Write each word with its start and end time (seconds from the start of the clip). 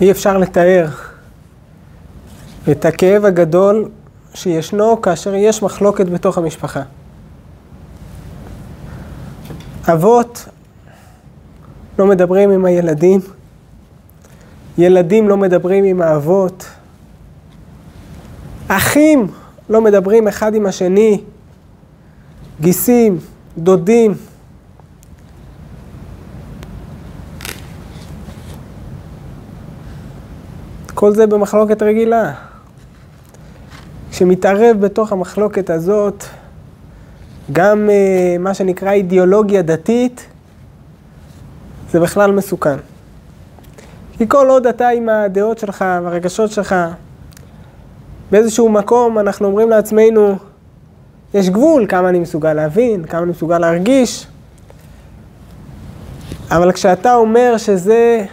אי 0.00 0.10
אפשר 0.10 0.38
לתאר 0.38 0.88
את 2.70 2.84
הכאב 2.84 3.24
הגדול 3.24 3.88
שישנו 4.34 5.02
כאשר 5.02 5.34
יש 5.34 5.62
מחלוקת 5.62 6.06
בתוך 6.06 6.38
המשפחה. 6.38 6.82
אבות 9.92 10.48
לא 11.98 12.06
מדברים 12.06 12.50
עם 12.50 12.64
הילדים, 12.64 13.20
ילדים 14.78 15.28
לא 15.28 15.36
מדברים 15.36 15.84
עם 15.84 16.02
האבות, 16.02 16.66
אחים 18.68 19.26
לא 19.68 19.80
מדברים 19.80 20.28
אחד 20.28 20.54
עם 20.54 20.66
השני, 20.66 21.20
גיסים, 22.60 23.18
דודים. 23.58 24.14
כל 30.94 31.14
זה 31.14 31.26
במחלוקת 31.26 31.82
רגילה. 31.82 32.32
כשמתערב 34.10 34.76
בתוך 34.80 35.12
המחלוקת 35.12 35.70
הזאת 35.70 36.24
גם 37.52 37.88
uh, 37.88 38.38
מה 38.42 38.54
שנקרא 38.54 38.92
אידיאולוגיה 38.92 39.62
דתית, 39.62 40.26
זה 41.90 42.00
בכלל 42.00 42.32
מסוכן. 42.32 42.76
כי 44.18 44.28
כל 44.28 44.46
עוד 44.48 44.66
אתה 44.66 44.88
עם 44.88 45.08
הדעות 45.08 45.58
שלך 45.58 45.84
והרגשות 46.02 46.50
שלך, 46.50 46.74
באיזשהו 48.30 48.68
מקום 48.68 49.18
אנחנו 49.18 49.46
אומרים 49.46 49.70
לעצמנו, 49.70 50.36
יש 51.34 51.50
גבול 51.50 51.86
כמה 51.88 52.08
אני 52.08 52.18
מסוגל 52.18 52.52
להבין, 52.52 53.04
כמה 53.04 53.22
אני 53.22 53.30
מסוגל 53.30 53.58
להרגיש, 53.58 54.26
אבל 56.50 56.72
כשאתה 56.72 57.14
אומר 57.14 57.56
שזה, 57.56 58.24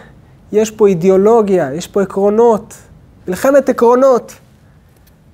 יש 0.52 0.72
פה 0.72 0.88
אידיאולוגיה, 0.88 1.74
יש 1.74 1.88
פה 1.88 2.02
עקרונות, 2.02 2.74
מלחמת 3.28 3.70
עקרונות, 3.70 4.36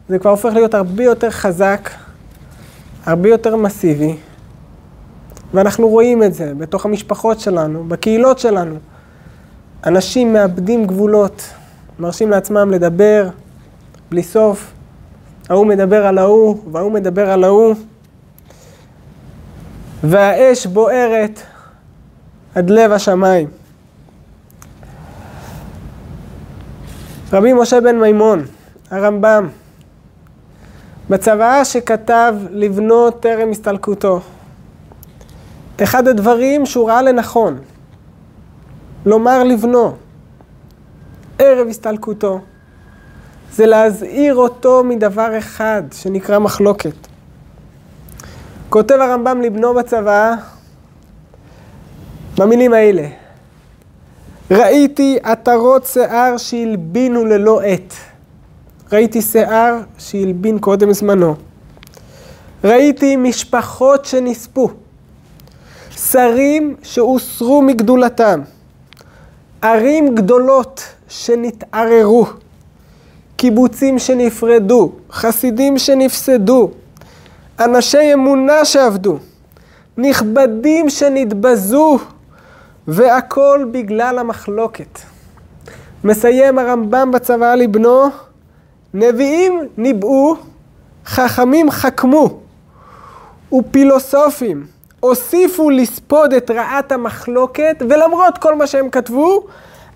זה 0.10 0.20
כבר 0.20 0.30
הופך 0.30 0.50
להיות 0.54 0.74
הרבה 0.74 1.04
יותר 1.04 1.30
חזק, 1.30 1.90
הרבה 3.06 3.30
יותר 3.30 3.56
מסיבי, 3.56 4.16
ואנחנו 5.54 5.88
רואים 5.88 6.24
את 6.24 6.34
זה 6.34 6.54
בתוך 6.58 6.86
המשפחות 6.86 7.40
שלנו, 7.40 7.84
בקהילות 7.84 8.40
שלנו. 8.40 8.76
אנשים 9.86 10.34
מאבדים 10.34 10.86
גבולות, 10.86 11.44
מרשים 12.00 12.30
לעצמם 12.30 12.72
לדבר 12.72 13.30
בלי 14.10 14.24
סוף. 14.24 14.74
ההוא 15.50 15.66
מדבר 15.66 16.06
על 16.06 16.18
ההוא, 16.18 16.58
וההוא 16.72 16.92
מדבר 16.92 17.30
על 17.30 17.44
ההוא. 17.44 17.76
והאש 20.04 20.66
בוערת 20.66 21.42
עד 22.56 22.70
לב 22.70 22.92
השמיים. 22.92 23.48
רבי 27.34 27.54
משה 27.54 27.82
בן 27.82 28.00
מימון, 28.00 28.46
הרמב"ם, 28.92 29.50
בצוואה 31.10 31.66
שכתב 31.66 32.36
לבנו 32.50 33.12
טרם 33.12 33.52
הסתלקותו, 33.52 34.22
אחד 35.84 36.08
הדברים 36.08 36.66
שהוא 36.66 36.90
ראה 36.90 37.02
לנכון, 37.02 37.60
לומר 39.06 39.44
לבנו, 39.44 39.96
ערב 41.40 41.68
הסתלקותו, 41.68 42.40
זה 43.52 43.66
להזהיר 43.66 44.36
אותו 44.36 44.84
מדבר 44.84 45.38
אחד 45.38 45.84
שנקרא 45.92 46.40
מחלוקת. 46.40 47.08
כותב 48.70 48.96
הרמב"ם 48.96 49.42
לבנו 49.42 49.74
בצבא 49.74 50.36
במילים 52.38 52.74
האלה: 52.74 53.08
ראיתי 54.52 55.18
עטרות 55.24 55.86
שיער 55.86 56.38
שהלבינו 56.38 57.26
ללא 57.26 57.62
עת. 57.62 57.94
ראיתי 58.92 59.22
שיער 59.22 59.80
שהלבין 59.98 60.60
קודם 60.60 60.94
זמנו. 60.94 61.36
ראיתי 62.64 63.16
משפחות 63.16 64.06
שנספו. 64.06 64.70
שרים 65.98 66.76
שהוסרו 66.84 67.62
מגדולתם. 67.62 68.42
ערים 69.62 70.16
גדולות 70.16 70.84
שנתערערו. 71.10 72.26
קיבוצים 73.38 74.00
שנפרדו, 74.00 74.92
חסידים 75.12 75.78
שנפסדו, 75.78 76.72
אנשי 77.60 78.14
אמונה 78.14 78.66
שעבדו, 78.66 79.18
נכבדים 79.98 80.90
שנתבזו, 80.90 82.00
והכל 82.88 83.66
בגלל 83.72 84.20
המחלוקת. 84.20 85.00
מסיים 86.04 86.60
הרמב"ם 86.60 87.12
בצוואה 87.12 87.56
לבנו, 87.56 88.04
נביאים 88.94 89.68
ניבאו, 89.78 90.36
חכמים 91.06 91.72
חכמו, 91.72 92.40
ופילוסופים 93.54 94.66
הוסיפו 95.00 95.70
לספוד 95.70 96.34
את 96.34 96.52
רעת 96.52 96.92
המחלוקת, 96.92 97.76
ולמרות 97.90 98.38
כל 98.38 98.56
מה 98.56 98.68
שהם 98.68 98.90
כתבו, 98.90 99.48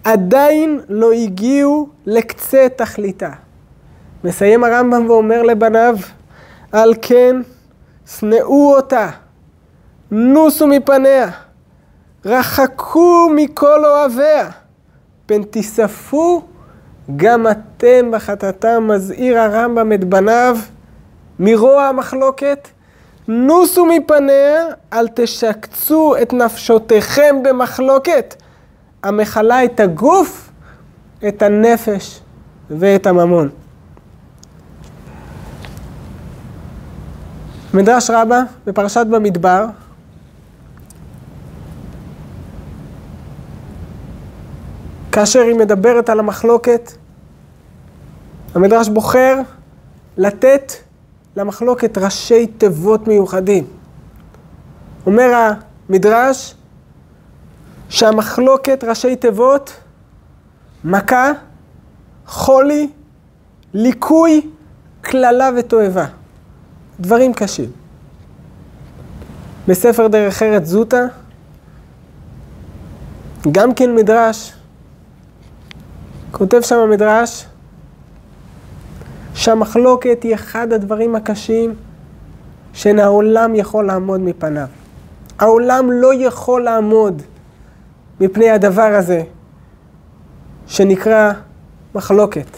עדיין 0.03 0.79
לא 0.89 1.11
הגיעו 1.11 1.89
לקצה 2.05 2.67
תכליתה. 2.75 3.29
מסיים 4.23 4.63
הרמב"ם 4.63 5.09
ואומר 5.09 5.41
לבניו, 5.41 5.95
על 6.71 6.93
כן, 7.01 7.35
שנאו 8.17 8.75
אותה, 8.75 9.09
נוסו 10.11 10.67
מפניה, 10.67 11.29
רחקו 12.25 13.29
מכל 13.35 13.85
אוהביה, 13.85 14.49
פן 15.25 15.43
תיספו 15.43 16.41
גם 17.15 17.47
אתם 17.47 18.11
בחטאתם, 18.11 18.87
מזהיר 18.87 19.39
הרמב"ם 19.39 19.93
את 19.93 20.03
בניו 20.03 20.57
מרוע 21.39 21.83
המחלוקת, 21.83 22.67
נוסו 23.27 23.85
מפניה, 23.85 24.65
אל 24.93 25.07
תשקצו 25.07 26.15
את 26.21 26.33
נפשותיכם 26.33 27.35
במחלוקת. 27.43 28.35
המכלה 29.03 29.63
את 29.63 29.79
הגוף, 29.79 30.49
את 31.27 31.41
הנפש 31.41 32.19
ואת 32.69 33.07
הממון. 33.07 33.49
מדרש 37.73 38.09
רבה 38.09 38.41
בפרשת 38.65 39.05
במדבר 39.09 39.65
כאשר 45.11 45.39
היא 45.39 45.55
מדברת 45.55 46.09
על 46.09 46.19
המחלוקת, 46.19 46.91
המדרש 48.55 48.89
בוחר 48.89 49.35
לתת 50.17 50.71
למחלוקת 51.35 51.97
ראשי 51.97 52.47
תיבות 52.47 53.07
מיוחדים. 53.07 53.67
אומר 55.05 55.53
המדרש, 55.89 56.55
שהמחלוקת 57.89 58.83
ראשי 58.83 59.15
תיבות, 59.15 59.73
מכה, 60.83 61.31
חולי, 62.27 62.89
ליקוי, 63.73 64.49
קללה 65.01 65.49
ותועבה. 65.57 66.05
דברים 66.99 67.33
קשים. 67.33 67.71
בספר 69.67 70.07
דרך 70.07 70.43
ארץ 70.43 70.65
זוטה, 70.65 71.05
גם 73.51 73.73
כן 73.73 73.95
מדרש, 73.95 74.53
כותב 76.31 76.61
שם 76.61 76.75
המדרש, 76.75 77.45
שהמחלוקת 79.33 80.23
היא 80.23 80.33
אחד 80.33 80.73
הדברים 80.73 81.15
הקשים 81.15 81.75
שאין 82.73 82.99
העולם 82.99 83.55
יכול 83.55 83.87
לעמוד 83.87 84.21
מפניו. 84.21 84.67
העולם 85.39 85.91
לא 85.91 86.13
יכול 86.13 86.63
לעמוד 86.63 87.21
מפני 88.19 88.49
הדבר 88.49 88.95
הזה 88.97 89.23
שנקרא 90.67 91.33
מחלוקת. 91.95 92.57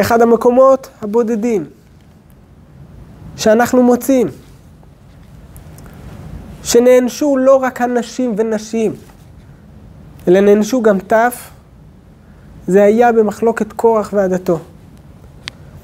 אחד 0.00 0.22
המקומות 0.22 0.88
הבודדים 1.02 1.64
שאנחנו 3.36 3.82
מוצאים, 3.82 4.26
שנענשו 6.62 7.36
לא 7.36 7.56
רק 7.56 7.80
הנשים 7.80 8.34
ונשים, 8.36 8.92
אלא 10.30 10.40
נענשו 10.40 10.82
גם 10.82 10.98
טף, 10.98 11.50
זה 12.66 12.82
היה 12.82 13.12
במחלוקת 13.12 13.72
קורח 13.72 14.10
ועדתו. 14.12 14.58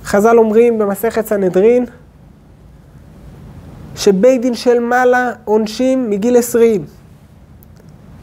חז"ל 0.05 0.39
אומרים 0.39 0.79
במסכת 0.79 1.27
סנהדרין, 1.27 1.85
שבית 3.97 4.41
דין 4.41 4.55
של 4.55 4.79
מעלה 4.79 5.33
עונשים 5.45 6.11
מגיל 6.11 6.37
20. 6.37 6.85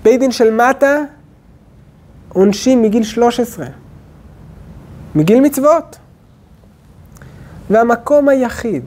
בית 0.04 0.20
דין 0.20 0.32
של 0.32 0.52
מטה 0.52 0.98
עונשים 2.34 2.82
מגיל 2.82 3.04
13. 3.04 3.66
מגיל 5.16 5.40
מצוות. 5.40 5.98
והמקום 7.70 8.30
היחיד 8.30 8.84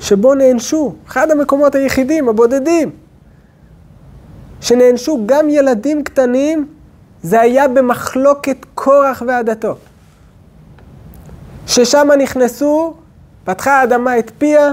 שבו 0.00 0.34
נענשו, 0.34 0.94
אחד 1.06 1.30
המקומות 1.30 1.74
היחידים, 1.74 2.28
הבודדים, 2.28 2.90
שנענשו 4.64 5.22
גם 5.26 5.48
ילדים 5.48 6.04
קטנים, 6.04 6.66
זה 7.22 7.40
היה 7.40 7.68
במחלוקת 7.68 8.56
קורח 8.74 9.22
ועדתו. 9.26 9.76
ששם 11.66 12.08
נכנסו, 12.18 12.94
פתחה 13.44 13.80
האדמה 13.80 14.18
את 14.18 14.30
פיה, 14.38 14.70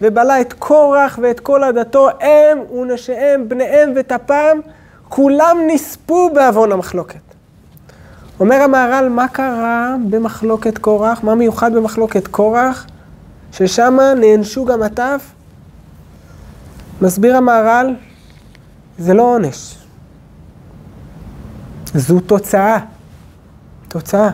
ובלע 0.00 0.40
את 0.40 0.52
קורח 0.52 1.18
ואת 1.22 1.40
כל 1.40 1.64
עדתו, 1.64 2.08
הם 2.20 2.58
ונשיהם, 2.58 3.48
בניהם 3.48 3.92
וטפם, 3.96 4.58
כולם 5.08 5.56
נספו 5.66 6.30
בעוון 6.34 6.72
המחלוקת. 6.72 7.18
אומר 8.40 8.56
המהר"ל, 8.56 9.08
מה 9.08 9.28
קרה 9.28 9.96
במחלוקת 10.10 10.78
קורח? 10.78 11.24
מה 11.24 11.34
מיוחד 11.34 11.74
במחלוקת 11.74 12.26
קורח? 12.26 12.86
ששם 13.52 13.98
נענשו 14.16 14.64
גם 14.64 14.82
הטף? 14.82 15.32
מסביר 17.02 17.36
המהר"ל, 17.36 17.94
זה 18.98 19.14
לא 19.14 19.22
עונש. 19.22 19.78
זו 21.94 22.20
תוצאה. 22.20 22.78
תוצאה. 23.88 24.30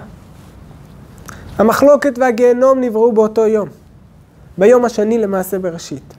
המחלוקת 1.59 2.19
והגיהנום 2.19 2.81
נבראו 2.81 3.13
באותו 3.13 3.47
יום. 3.47 3.69
ביום 4.59 4.85
השני 4.85 5.19
למעשה 5.19 5.59
בראשית. 5.59 6.15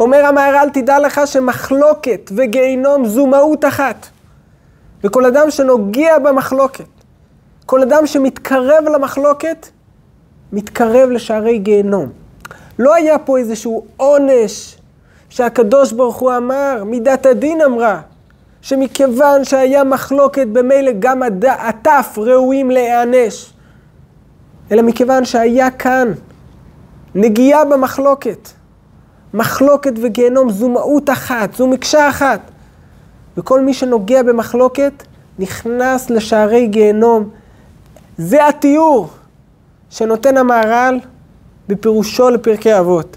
אומר 0.00 0.26
המהר"ל, 0.26 0.68
תדע 0.72 0.98
לך 0.98 1.20
שמחלוקת 1.26 2.30
וגיהינום 2.36 3.06
זו 3.06 3.26
מהות 3.26 3.64
אחת. 3.64 4.06
וכל 5.04 5.24
אדם 5.24 5.50
שנוגע 5.50 6.18
במחלוקת, 6.18 6.84
כל 7.66 7.82
אדם 7.82 8.06
שמתקרב 8.06 8.84
למחלוקת, 8.94 9.66
מתקרב 10.52 11.10
לשערי 11.10 11.58
גיהנום. 11.58 12.08
לא 12.78 12.94
היה 12.94 13.18
פה 13.18 13.38
איזשהו 13.38 13.86
עונש 13.96 14.76
שהקדוש 15.36 15.92
ברוך 15.92 16.16
הוא 16.16 16.36
אמר, 16.36 16.82
מידת 16.86 17.26
הדין 17.26 17.60
אמרה, 17.60 18.00
שמכיוון 18.62 19.44
שהיה 19.44 19.84
מחלוקת 19.84 20.46
במילא 20.46 20.92
גם 20.98 21.22
הטף 21.48 22.18
ראויים 22.18 22.70
להיענש, 22.70 23.52
אלא 24.72 24.82
מכיוון 24.82 25.24
שהיה 25.24 25.70
כאן 25.70 26.12
נגיעה 27.14 27.64
במחלוקת. 27.64 28.48
מחלוקת 29.34 29.92
וגיהנום 30.02 30.50
זו 30.50 30.68
מהות 30.68 31.10
אחת, 31.10 31.54
זו 31.54 31.66
מקשה 31.66 32.08
אחת. 32.08 32.40
וכל 33.36 33.60
מי 33.60 33.74
שנוגע 33.74 34.22
במחלוקת 34.22 35.02
נכנס 35.38 36.10
לשערי 36.10 36.66
גיהנום. 36.66 37.28
זה 38.18 38.48
התיאור 38.48 39.08
שנותן 39.90 40.36
המהר"ל 40.36 41.00
בפירושו 41.68 42.30
לפרקי 42.30 42.78
אבות. 42.78 43.16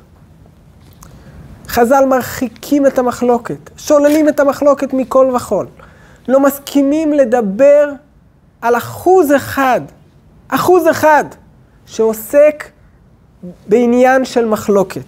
חז"ל 1.70 2.06
מרחיקים 2.08 2.88
את 2.88 3.00
המחלוקת, 3.00 3.70
שוללים 3.78 4.30
את 4.30 4.40
המחלוקת 4.40 4.94
מכל 4.94 5.32
וכול. 5.36 5.68
לא 6.28 6.40
מסכימים 6.40 7.14
לדבר 7.14 7.92
על 8.62 8.78
אחוז 8.78 9.32
אחד, 9.36 9.82
אחוז 10.48 10.88
אחד, 10.92 11.24
שעוסק 11.86 12.70
בעניין 13.68 14.26
של 14.26 14.46
מחלוקת. 14.46 15.02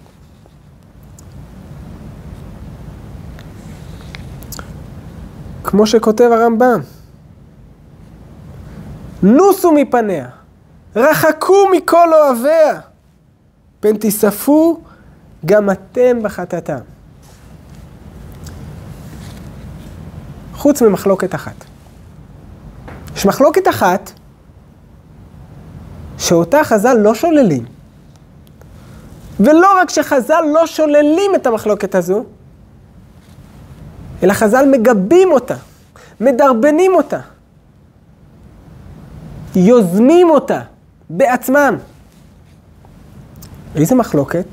כמו 5.64 5.86
שכותב 5.86 6.30
הרמב"ם, 6.32 6.80
נוסו 9.22 9.72
מפניה, 9.72 10.28
רחקו 10.96 11.68
מכל 11.76 12.14
אוהביה, 12.14 12.80
פן 13.80 13.96
תיספו 13.96 14.80
גם 15.46 15.70
אתם 15.70 16.22
בחטאתם. 16.22 16.78
חוץ 20.54 20.82
ממחלוקת 20.82 21.34
אחת. 21.34 21.64
יש 23.16 23.26
מחלוקת 23.26 23.68
אחת 23.68 24.10
שאותה 26.18 26.64
חז"ל 26.64 26.94
לא 26.94 27.14
שוללים. 27.14 27.64
ולא 29.40 29.80
רק 29.80 29.90
שחז"ל 29.90 30.44
לא 30.54 30.66
שוללים 30.66 31.34
את 31.34 31.46
המחלוקת 31.46 31.94
הזו, 31.94 32.24
אלא 34.22 34.32
חז"ל 34.32 34.64
מגבים 34.70 35.32
אותה, 35.32 35.56
מדרבנים 36.20 36.94
אותה, 36.94 37.20
יוזמים 39.54 40.30
אותה 40.30 40.60
בעצמם. 41.10 41.78
איזה 43.76 43.94
מחלוקת? 43.94 44.44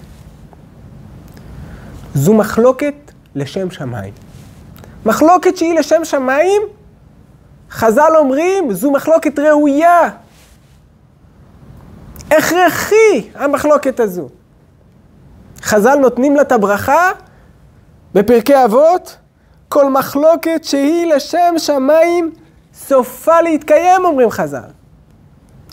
זו 2.15 2.33
מחלוקת 2.33 2.93
לשם 3.35 3.71
שמיים. 3.71 4.13
מחלוקת 5.05 5.57
שהיא 5.57 5.79
לשם 5.79 6.05
שמיים, 6.05 6.61
חז"ל 7.71 8.11
אומרים, 8.17 8.73
זו 8.73 8.91
מחלוקת 8.91 9.39
ראויה. 9.39 10.09
הכרחי 12.31 13.29
המחלוקת 13.35 13.99
הזו. 13.99 14.29
חז"ל 15.61 15.95
נותנים 15.95 16.35
לה 16.35 16.41
את 16.41 16.51
הברכה 16.51 17.11
בפרקי 18.13 18.65
אבות, 18.65 19.17
כל 19.69 19.89
מחלוקת 19.89 20.63
שהיא 20.63 21.13
לשם 21.13 21.53
שמיים 21.57 22.31
סופה 22.73 23.41
להתקיים, 23.41 24.05
אומרים 24.05 24.31
חז"ל. 24.31 24.69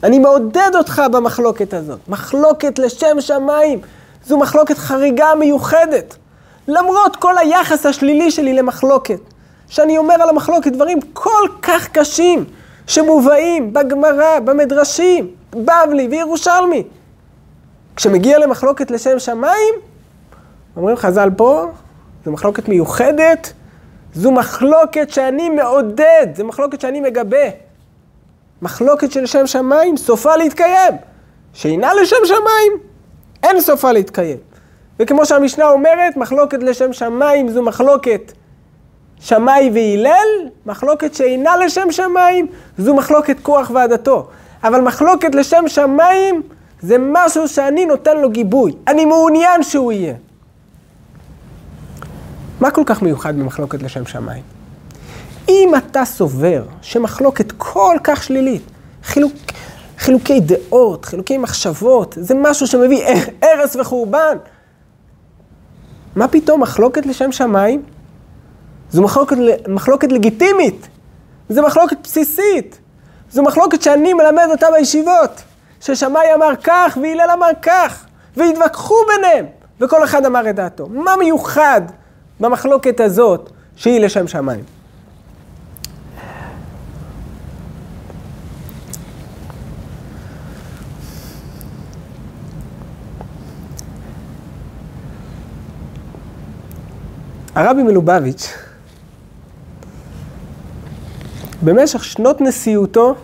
אני 0.03 0.19
מעודד 0.19 0.71
אותך 0.75 1.03
במחלוקת 1.13 1.75
הזאת. 1.75 1.99
מחלוקת 2.09 2.79
לשם 2.79 3.21
שמיים, 3.21 3.81
זו 4.27 4.39
מחלוקת 4.39 4.79
חריגה 4.79 5.35
מיוחדת. 5.39 6.17
למרות 6.69 7.17
כל 7.17 7.39
היחס 7.39 7.87
השלילי 7.87 8.31
שלי 8.31 8.55
למחלוקת, 8.55 9.21
שאני 9.69 9.99
אומר 9.99 10.15
על 10.15 10.29
המחלוקת 10.29 10.73
דברים 10.73 10.99
כל 11.13 11.49
כך 11.63 11.89
קשים, 11.89 12.45
שמובאים 12.87 13.73
בגמרא, 13.73 14.39
במדרשים, 14.45 15.31
בבלי 15.51 16.09
וירושלמי. 16.11 16.83
כשמגיע 17.97 18.39
למחלוקת 18.39 18.91
לשם 18.91 19.19
שמיים, 19.19 19.75
אומרים 20.77 20.97
חז"ל 20.97 21.31
פה, 21.37 21.67
זו 22.25 22.33
מחלוקת 22.33 22.69
מיוחדת, 22.69 23.53
זו 24.15 24.33
מחלוקת 24.33 25.11
שאני 25.11 25.49
מעודד, 25.49 26.27
זו 26.37 26.45
מחלוקת 26.45 26.81
שאני 26.81 27.01
מגבה. 27.01 27.47
מחלוקת 28.63 29.13
של 29.13 29.27
שם 29.27 29.47
שמיים, 29.47 29.97
סופה 29.97 30.37
להתקיים. 30.37 30.95
שאינה 31.53 31.95
לשם 31.95 32.17
שמיים, 32.25 32.73
אין 33.43 33.61
סופה 33.61 33.93
להתקיים. 33.93 34.39
וכמו 35.01 35.27
שהמשנה 35.27 35.65
אומרת, 35.71 36.17
מחלוקת 36.17 36.63
לשם 36.63 36.93
שמיים 36.93 37.49
זו 37.49 37.63
מחלוקת 37.63 38.33
שמאי 39.21 39.71
והלל, 39.75 40.49
מחלוקת 40.67 41.15
שאינה 41.15 41.57
לשם 41.57 41.91
שמיים 41.91 42.47
זו 42.79 42.95
מחלוקת 42.95 43.37
כוח 43.43 43.71
ועדתו. 43.75 44.27
אבל 44.65 44.81
מחלוקת 44.81 45.35
לשם 45.35 45.65
שמיים 45.69 46.43
זה 46.81 46.97
משהו 46.99 47.49
שאני 47.49 47.87
נותן 47.87 48.17
לו 48.17 48.31
גיבוי. 48.31 48.73
אני 48.89 49.05
מעוניין 49.05 49.63
שהוא 49.63 49.93
יהיה. 49.93 50.15
מה 52.61 52.71
כל 52.71 52.83
כך 52.87 53.03
מיוחד 53.03 53.39
במחלוקת 53.39 53.83
לשם 53.83 54.07
שמיים? 54.07 54.43
אם 55.49 55.73
אתה 55.77 56.05
סובר 56.05 56.63
שמחלוקת 56.83 57.53
כל 57.59 57.97
כך 58.05 58.23
שלילית, 58.23 58.63
חילוק, 59.05 59.33
חילוקי 59.99 60.41
דעות, 60.41 61.05
חילוקי 61.05 61.39
מחשבות, 61.39 62.15
זה 62.21 62.35
משהו 62.35 62.67
שמביא 62.67 63.05
הרס 63.43 63.77
וחורבן, 63.77 64.37
מה 66.17 66.29
פתאום 66.29 66.63
מחלוקת 66.63 67.07
לשם 67.07 67.33
שמיים? 67.33 67.83
זו 68.91 69.03
מחלוקת, 69.03 69.37
מחלוקת 69.69 70.13
לגיטימית, 70.13 70.89
זו 71.49 71.63
מחלוקת 71.63 71.97
בסיסית, 72.03 72.79
זו 73.31 73.43
מחלוקת 73.43 73.83
שאני 73.83 74.15
מלמד 74.15 74.47
אותה 74.51 74.67
בישיבות, 74.79 75.43
ששמאי 75.81 76.35
אמר 76.35 76.53
כך 76.63 76.99
והלל 77.03 77.31
אמר 77.33 77.51
כך, 77.63 78.05
והתווכחו 78.37 78.95
ביניהם, 79.09 79.47
וכל 79.81 80.05
אחד 80.05 80.27
אמר 80.27 80.51
את 80.51 80.55
דעתו. 80.55 80.87
מה 80.87 81.17
מיוחד 81.17 81.81
במחלוקת 82.41 83.01
הזאת 83.01 83.51
שהיא 83.77 84.01
לשם 84.01 84.29
שמיים? 84.29 84.76
הרבי 97.57 97.83
מלובביץ', 97.83 98.55
במשך 101.63 102.05
שנות 102.05 102.41
נשיאותו, 102.41 103.15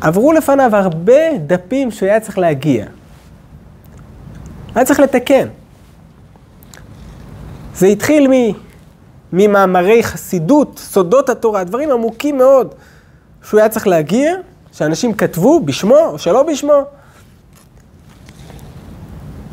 עברו 0.00 0.32
לפניו 0.32 0.76
הרבה 0.76 1.38
דפים 1.46 1.90
שהוא 1.90 2.08
היה 2.08 2.20
צריך 2.20 2.38
להגיע. 2.38 2.86
היה 4.74 4.84
צריך 4.84 5.00
לתקן. 5.00 5.48
זה 7.74 7.86
התחיל. 7.86 8.30
ממאמרי 9.32 10.02
חסידות, 10.02 10.78
סודות 10.78 11.28
התורה, 11.28 11.64
דברים 11.64 11.90
עמוקים 11.90 12.38
מאוד 12.38 12.74
שהוא 13.42 13.60
היה 13.60 13.68
צריך 13.68 13.86
להגיע, 13.86 14.34
שאנשים 14.72 15.14
כתבו 15.14 15.60
בשמו 15.60 15.98
או 16.06 16.18
שלא 16.18 16.42
בשמו. 16.42 16.84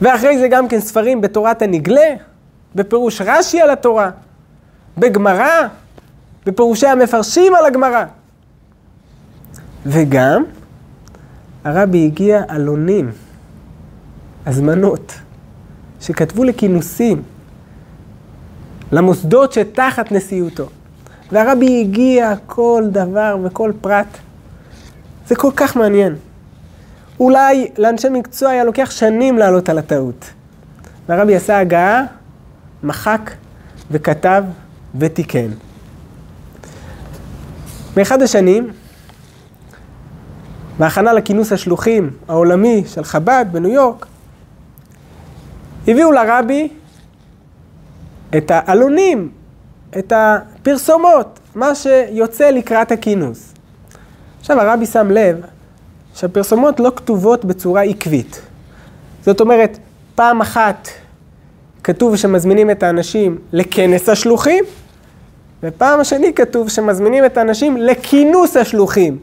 ואחרי 0.01 0.37
זה 0.37 0.47
גם 0.47 0.67
כן 0.67 0.79
ספרים 0.79 1.21
בתורת 1.21 1.61
הנגלה, 1.61 2.15
בפירוש 2.75 3.21
רש"י 3.21 3.61
על 3.61 3.69
התורה, 3.69 4.09
בגמרא, 4.97 5.67
בפירושי 6.45 6.87
המפרשים 6.87 7.55
על 7.55 7.65
הגמרא. 7.65 8.05
וגם 9.85 10.43
הרבי 11.63 12.05
הגיע 12.05 12.43
עלונים, 12.47 13.11
הזמנות, 14.45 15.13
שכתבו 16.01 16.43
לכינוסים, 16.43 17.21
למוסדות 18.91 19.53
שתחת 19.53 20.11
נשיאותו. 20.11 20.65
והרבי 21.31 21.81
הגיע 21.81 22.33
כל 22.45 22.83
דבר 22.91 23.37
וכל 23.43 23.71
פרט. 23.81 24.17
זה 25.27 25.35
כל 25.35 25.51
כך 25.55 25.75
מעניין. 25.75 26.15
אולי 27.21 27.71
לאנשי 27.77 28.09
מקצוע 28.09 28.49
היה 28.49 28.63
לוקח 28.63 28.91
שנים 28.91 29.37
לעלות 29.37 29.69
על 29.69 29.77
הטעות. 29.77 30.29
והרבי 31.09 31.35
עשה 31.35 31.59
הגעה, 31.59 32.03
מחק 32.83 33.31
וכתב 33.91 34.43
ותיקן. 34.95 35.47
באחד 37.95 38.21
השנים, 38.21 38.71
בהכנה 40.79 41.13
לכינוס 41.13 41.51
השלוחים 41.51 42.09
העולמי 42.27 42.83
של 42.87 43.03
חב"ד 43.03 43.45
בניו 43.51 43.71
יורק, 43.71 44.05
הביאו 45.87 46.11
לרבי 46.11 46.69
את 48.37 48.51
העלונים, 48.51 49.31
את 49.97 50.13
הפרסומות, 50.15 51.39
מה 51.55 51.75
שיוצא 51.75 52.49
לקראת 52.49 52.91
הכינוס. 52.91 53.53
עכשיו 54.39 54.59
הרבי 54.59 54.85
שם 54.85 55.11
לב 55.11 55.41
שהפרסומות 56.15 56.79
לא 56.79 56.91
כתובות 56.95 57.45
בצורה 57.45 57.81
עקבית. 57.81 58.41
זאת 59.25 59.41
אומרת, 59.41 59.77
פעם 60.15 60.41
אחת 60.41 60.87
כתוב 61.83 62.15
שמזמינים 62.15 62.71
את 62.71 62.83
האנשים 62.83 63.37
לכנס 63.53 64.09
השלוחים, 64.09 64.63
ופעם 65.63 65.99
השני 65.99 66.33
כתוב 66.33 66.69
שמזמינים 66.69 67.25
את 67.25 67.37
האנשים 67.37 67.77
לכינוס 67.77 68.57
השלוחים. 68.57 69.17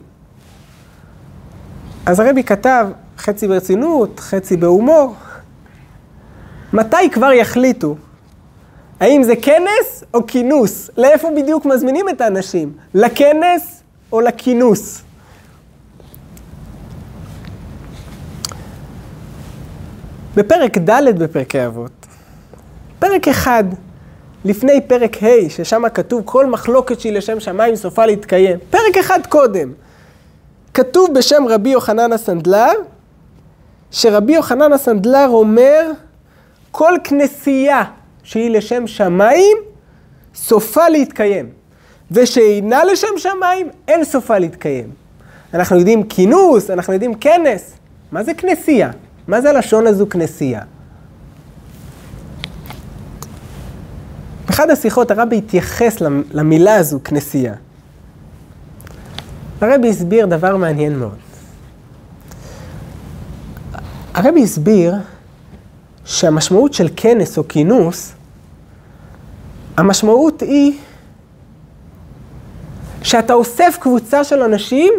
אז 2.07 2.21
הרבי 2.21 2.43
כתב 2.43 2.89
חצי 3.19 3.49
ברצינות, 3.49 4.21
חצי 4.21 4.57
בהומור. 4.57 5.15
מתי 6.73 7.11
כבר 7.13 7.33
יחליטו? 7.33 7.97
האם 9.01 9.23
זה 9.23 9.37
כנס 9.37 10.05
או 10.15 10.27
כינוס? 10.27 10.91
לאיפה 10.97 11.29
בדיוק 11.37 11.67
מזמינים 11.67 12.09
את 12.09 12.21
האנשים? 12.21 12.73
לכנס 12.95 13.83
או 14.13 14.21
לכינוס? 14.21 15.03
בפרק 20.35 20.79
ד' 20.79 21.23
בפרקי 21.23 21.67
אבות, 21.67 22.07
פרק 22.99 23.29
אחד 23.29 23.65
לפני 24.45 24.81
פרק 24.87 25.23
ה', 25.23 25.51
ששם 25.51 25.89
כתוב 25.95 26.23
כל 26.25 26.47
מחלוקת 26.47 27.01
שהיא 27.01 27.13
לשם 27.13 27.41
שמיים 27.41 27.77
סופה 27.77 28.07
להתקיים, 28.07 28.59
פרק 28.71 28.97
אחד 29.01 29.21
קודם, 29.29 29.73
כתוב 30.75 31.15
בשם 31.15 31.45
רבי 31.49 31.71
יוחנן 31.71 32.13
הסנדלר, 32.13 32.73
שרבי 33.91 34.33
יוחנן 34.33 34.73
הסנדלר 34.73 35.29
אומר, 35.29 35.91
כל 36.71 36.93
כנסייה 37.05 37.85
שהיא 38.23 38.51
לשם 38.51 38.87
שמיים, 38.87 39.57
סופה 40.35 40.89
להתקיים. 40.89 41.49
ושאינה 42.11 42.85
לשם 42.85 43.09
שמיים, 43.17 43.69
אין 43.89 44.05
סופה 44.05 44.39
להתקיים. 44.39 44.91
אנחנו 45.55 45.79
יודעים 45.79 46.03
כינוס, 46.03 46.71
אנחנו 46.71 46.93
יודעים 46.93 47.15
כנס. 47.15 47.73
מה 48.13 48.25
זה 48.25 48.35
כנסייה? 48.35 48.91
מה 49.29 49.41
זה 49.41 49.51
הלשון 49.51 49.87
הזו 49.87 50.09
כנסייה? 50.09 50.63
באחד 54.47 54.71
השיחות 54.71 55.11
הרבי 55.11 55.39
התייחס 55.39 56.01
למילה 56.31 56.75
הזו, 56.75 56.99
כנסייה. 57.05 57.55
הרבי 59.61 59.91
הסביר 59.91 60.27
דבר 60.27 60.57
מעניין 60.57 60.99
מאוד. 60.99 61.17
הרבי 64.15 64.43
הסביר 64.43 64.95
שהמשמעות 66.05 66.75
של 66.75 66.89
כנס 66.97 67.39
או 67.39 67.49
כינוס, 67.49 68.13
המשמעות 69.77 70.43
היא 70.43 70.79
שאתה 73.03 73.33
אוסף 73.33 73.79
קבוצה 73.81 74.25
של 74.25 74.43
אנשים 74.43 74.93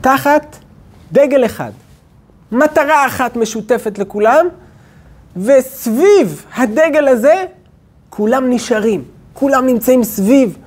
תחת 0.00 0.56
דגל 1.12 1.44
אחד. 1.44 1.70
מטרה 2.52 3.06
אחת 3.06 3.36
משותפת 3.36 3.98
לכולם, 3.98 4.46
וסביב 5.36 6.44
הדגל 6.56 7.08
הזה 7.08 7.44
כולם 8.10 8.50
נשארים, 8.50 9.04
כולם 9.32 9.66
נמצאים 9.66 10.04
סביב 10.04 10.58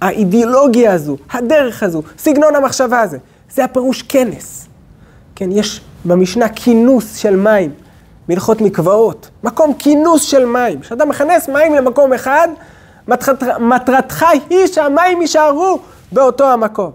האידיאולוגיה 0.00 0.92
הזו, 0.92 1.16
הדרך 1.32 1.82
הזו, 1.82 2.02
סגנון 2.18 2.56
המחשבה 2.56 3.00
הזה. 3.00 3.18
זה 3.54 3.64
הפירוש 3.64 4.02
כנס. 4.02 4.66
כן, 5.34 5.52
יש 5.52 5.80
במשנה 6.04 6.48
כינוס 6.48 7.16
של 7.16 7.36
מים, 7.36 7.70
בהלכות 8.28 8.60
מקוואות, 8.60 9.30
מקום 9.44 9.74
כינוס 9.78 10.22
של 10.22 10.44
מים. 10.46 10.80
כשאתה 10.80 11.04
מכנס 11.04 11.48
מים 11.48 11.74
למקום 11.74 12.12
אחד, 12.12 12.48
מטרת, 13.08 13.42
מטרתך 13.42 14.24
היא 14.50 14.66
שהמים 14.66 15.22
יישארו 15.22 15.78
באותו 16.12 16.52
המקום. 16.52 16.90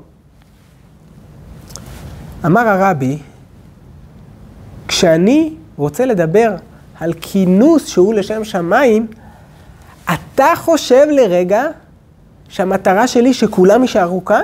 אמר 2.45 2.67
הרבי, 2.67 3.17
כשאני 4.89 5.53
רוצה 5.77 6.05
לדבר 6.05 6.55
על 6.99 7.13
כינוס 7.21 7.87
שהוא 7.87 8.13
לשם 8.13 8.43
שמיים, 8.43 9.07
אתה 10.13 10.47
חושב 10.55 11.05
לרגע 11.09 11.63
שהמטרה 12.49 13.07
שלי 13.07 13.33
שכולם 13.33 13.81
יישארו 13.81 14.25
כאן? 14.25 14.41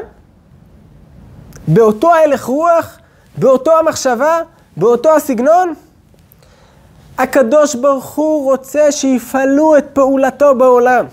באותו 1.68 2.14
ההלך 2.14 2.44
רוח? 2.44 2.98
באותו 3.38 3.80
המחשבה? 3.80 4.40
באותו 4.78 5.16
הסגנון? 5.16 5.74
הקדוש 7.18 7.76
ברוך 7.76 8.16
הוא 8.16 8.52
רוצה 8.52 8.92
שיפעלו 8.92 9.78
את 9.78 9.86
פעולתו 9.94 10.56
בעולם. 10.56 11.06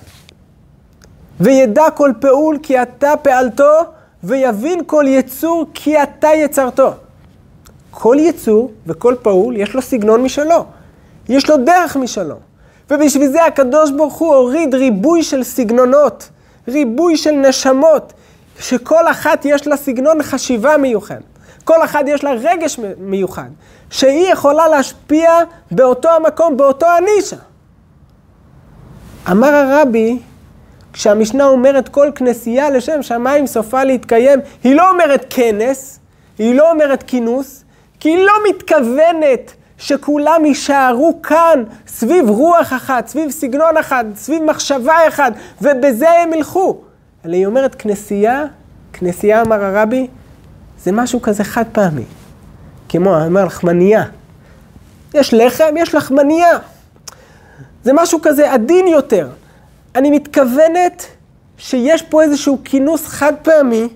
וידע 1.41 1.91
כל 1.95 2.13
פעול 2.21 2.59
כי 2.63 2.83
אתה 2.83 3.13
פעלתו, 3.23 3.73
ויבין 4.25 4.81
כל 4.87 5.05
יצור 5.09 5.67
כי 5.75 6.03
אתה 6.03 6.29
יצרתו. 6.29 6.95
כל 7.95 8.17
יצור 8.21 8.71
וכל 8.87 9.15
פעול 9.23 9.57
יש 9.57 9.75
לו 9.75 9.83
סגנון 9.83 10.23
משלו, 10.23 10.65
יש 11.29 11.51
לו 11.51 11.57
דרך 11.57 11.97
משלו. 11.97 12.37
ובשביל 12.91 13.29
זה 13.29 13.45
הקדוש 13.45 13.91
ברוך 13.91 14.15
הוא 14.15 14.35
הוריד 14.35 14.75
ריבוי 14.75 15.23
של 15.23 15.43
סגנונות, 15.43 16.29
ריבוי 16.69 17.17
של 17.17 17.31
נשמות, 17.31 18.13
שכל 18.59 19.11
אחת 19.11 19.45
יש 19.45 19.67
לה 19.67 19.77
סגנון 19.77 20.23
חשיבה 20.23 20.77
מיוחד. 20.77 21.21
כל 21.65 21.85
אחת 21.85 22.01
יש 22.07 22.25
לה 22.25 22.33
רגש 22.33 22.79
מיוחד, 22.99 23.49
שהיא 23.91 24.33
יכולה 24.33 24.69
להשפיע 24.69 25.31
באותו 25.71 26.09
המקום, 26.11 26.57
באותו 26.57 26.87
הנישה. 26.87 27.37
אמר 29.31 29.55
הרבי, 29.55 30.19
כשהמשנה 30.93 31.45
אומרת 31.45 31.89
כל 31.89 32.11
כנסייה 32.15 32.71
לשם 32.71 33.03
שמיים 33.03 33.47
סופה 33.47 33.85
להתקיים, 33.85 34.41
היא 34.65 34.77
לא 34.77 34.91
אומרת 34.91 35.27
כנס, 35.31 35.99
היא 36.39 36.55
לא 36.55 36.71
אומרת 36.71 37.03
כינוס, 37.03 37.65
כי 38.03 38.09
היא 38.09 38.19
לא 38.19 38.33
מתכוונת 38.49 39.53
שכולם 39.79 40.45
יישארו 40.45 41.23
כאן 41.23 41.65
סביב 41.87 42.29
רוח 42.29 42.73
אחת, 42.73 43.07
סביב 43.07 43.31
סגנון 43.31 43.77
אחד, 43.77 44.05
סביב 44.15 44.43
מחשבה 44.43 45.09
אחת, 45.09 45.33
ובזה 45.63 46.11
הם 46.11 46.33
ילכו. 46.33 46.81
אלא 47.25 47.37
היא 47.37 47.47
אומרת 47.47 47.75
כנסייה, 47.75 48.45
כנסייה 48.93 49.43
אמר 49.43 49.65
הרבי, 49.65 50.07
זה 50.79 50.93
משהו 50.93 51.23
כזה 51.23 51.45
חד 51.45 51.65
פעמי. 51.73 52.05
כמו, 52.89 53.27
אמר 53.27 53.45
לחמנייה. 53.45 54.05
יש 55.15 55.35
לחם, 55.35 55.75
יש 55.77 55.95
לחמנייה. 55.95 56.59
זה 57.85 57.93
משהו 57.93 58.19
כזה 58.23 58.53
עדין 58.53 58.87
יותר. 58.87 59.29
אני 59.95 60.11
מתכוונת 60.11 61.07
שיש 61.59 62.03
פה 62.03 62.23
איזשהו 62.23 62.59
כינוס 62.65 63.07
חד 63.07 63.33
פעמי, 63.43 63.89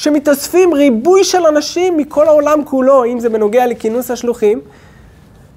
שמתאספים 0.00 0.74
ריבוי 0.74 1.24
של 1.24 1.46
אנשים 1.46 1.96
מכל 1.96 2.28
העולם 2.28 2.64
כולו, 2.64 3.04
אם 3.04 3.20
זה 3.20 3.28
בנוגע 3.28 3.66
לכינוס 3.66 4.10
השלוחים, 4.10 4.60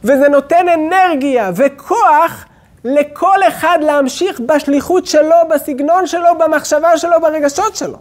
וזה 0.03 0.29
נותן 0.29 0.65
אנרגיה 0.73 1.51
וכוח 1.55 2.45
לכל 2.83 3.37
אחד 3.47 3.77
להמשיך 3.81 4.39
בשליחות 4.39 5.05
שלו, 5.05 5.35
בסגנון 5.49 6.07
שלו, 6.07 6.29
במחשבה 6.39 6.97
שלו, 6.97 7.21
ברגשות 7.21 7.75
שלו. 7.75 7.97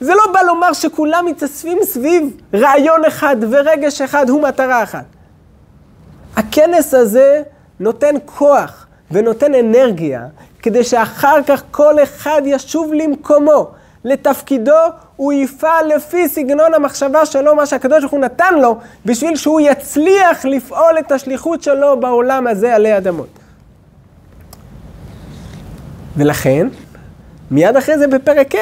זה 0.00 0.14
לא 0.14 0.32
בא 0.32 0.40
לומר 0.42 0.72
שכולם 0.72 1.26
מתאספים 1.26 1.78
סביב 1.82 2.36
רעיון 2.54 3.04
אחד 3.04 3.36
ורגש 3.50 4.00
אחד 4.00 4.28
הוא 4.28 4.42
מטרה 4.42 4.82
אחת. 4.82 5.04
הכנס 6.36 6.94
הזה 6.94 7.42
נותן 7.80 8.14
כוח 8.24 8.86
ונותן 9.10 9.54
אנרגיה 9.54 10.26
כדי 10.62 10.84
שאחר 10.84 11.42
כך 11.46 11.62
כל 11.70 12.02
אחד 12.02 12.42
ישוב 12.44 12.92
למקומו, 12.94 13.70
לתפקידו, 14.06 14.72
הוא 15.16 15.32
יפעל 15.32 15.86
לפי 15.96 16.28
סגנון 16.28 16.74
המחשבה 16.74 17.26
שלו, 17.26 17.54
מה 17.54 17.66
שהקדוש 17.66 18.00
ברוך 18.00 18.12
הוא 18.12 18.20
נתן 18.20 18.54
לו, 18.54 18.76
בשביל 19.06 19.36
שהוא 19.36 19.60
יצליח 19.60 20.44
לפעול 20.44 20.98
את 20.98 21.12
השליחות 21.12 21.62
שלו 21.62 22.00
בעולם 22.00 22.46
הזה 22.46 22.74
עלי 22.74 22.96
אדמות. 22.96 23.28
ולכן, 26.16 26.66
מיד 27.50 27.76
אחרי 27.76 27.98
זה 27.98 28.06
בפרק 28.06 28.54
ה', 28.54 28.58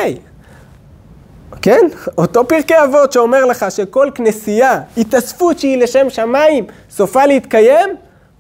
כן? 1.63 1.81
אותו 2.19 2.49
פרקי 2.49 2.75
אבות 2.85 3.13
שאומר 3.13 3.45
לך 3.45 3.67
שכל 3.71 4.11
כנסייה, 4.15 4.81
התאספות 4.97 5.59
שהיא 5.59 5.79
לשם 5.79 6.11
שמיים, 6.11 6.67
סופה 6.91 7.27
להתקיים, 7.27 7.89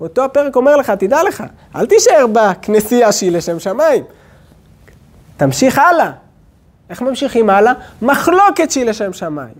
אותו 0.00 0.24
הפרק 0.24 0.56
אומר 0.56 0.76
לך, 0.76 0.90
תדע 0.90 1.22
לך, 1.22 1.44
אל 1.76 1.86
תישאר 1.86 2.26
בכנסייה 2.32 3.12
שהיא 3.12 3.32
לשם 3.32 3.60
שמיים. 3.60 4.04
תמשיך 5.36 5.78
הלאה. 5.78 6.23
איך 6.90 7.02
ממשיכים 7.02 7.50
הלאה? 7.50 7.72
מחלוקת 8.02 8.70
שהיא 8.70 8.84
לשם 8.84 9.12
שמיים. 9.12 9.54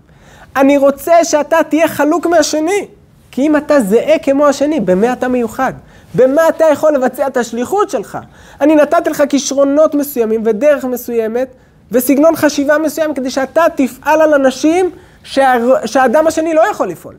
אני 0.55 0.77
רוצה 0.77 1.23
שאתה 1.23 1.57
תהיה 1.69 1.87
חלוק 1.87 2.25
מהשני. 2.25 2.87
כי 3.31 3.41
אם 3.41 3.57
אתה 3.57 3.81
זהה 3.81 4.19
כמו 4.19 4.47
השני, 4.47 4.79
במה 4.79 5.13
אתה 5.13 5.27
מיוחד? 5.27 5.73
במה 6.15 6.49
אתה 6.49 6.65
יכול 6.71 6.93
לבצע 6.93 7.27
את 7.27 7.37
השליחות 7.37 7.89
שלך? 7.89 8.17
אני 8.61 8.75
נתתי 8.75 9.09
לך 9.09 9.23
כישרונות 9.29 9.95
מסוימים 9.95 10.41
ודרך 10.45 10.85
מסוימת 10.85 11.47
וסגנון 11.91 12.35
חשיבה 12.35 12.77
מסוים 12.77 13.13
כדי 13.13 13.29
שאתה 13.29 13.63
תפעל 13.75 14.21
על 14.21 14.33
אנשים 14.33 14.91
שה... 15.23 15.53
שהאדם 15.85 16.27
השני 16.27 16.53
לא 16.53 16.61
יכול 16.71 16.87
לפעול. 16.87 17.15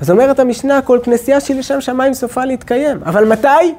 אז 0.00 0.10
אומרת 0.10 0.38
המשנה, 0.38 0.82
כל 0.82 0.98
כנסייה 1.02 1.40
שהיא 1.40 1.58
לשם 1.58 1.80
שמיים 1.80 2.14
סופה 2.14 2.44
להתקיים. 2.44 3.00
אבל 3.06 3.24
מתי? 3.24 3.74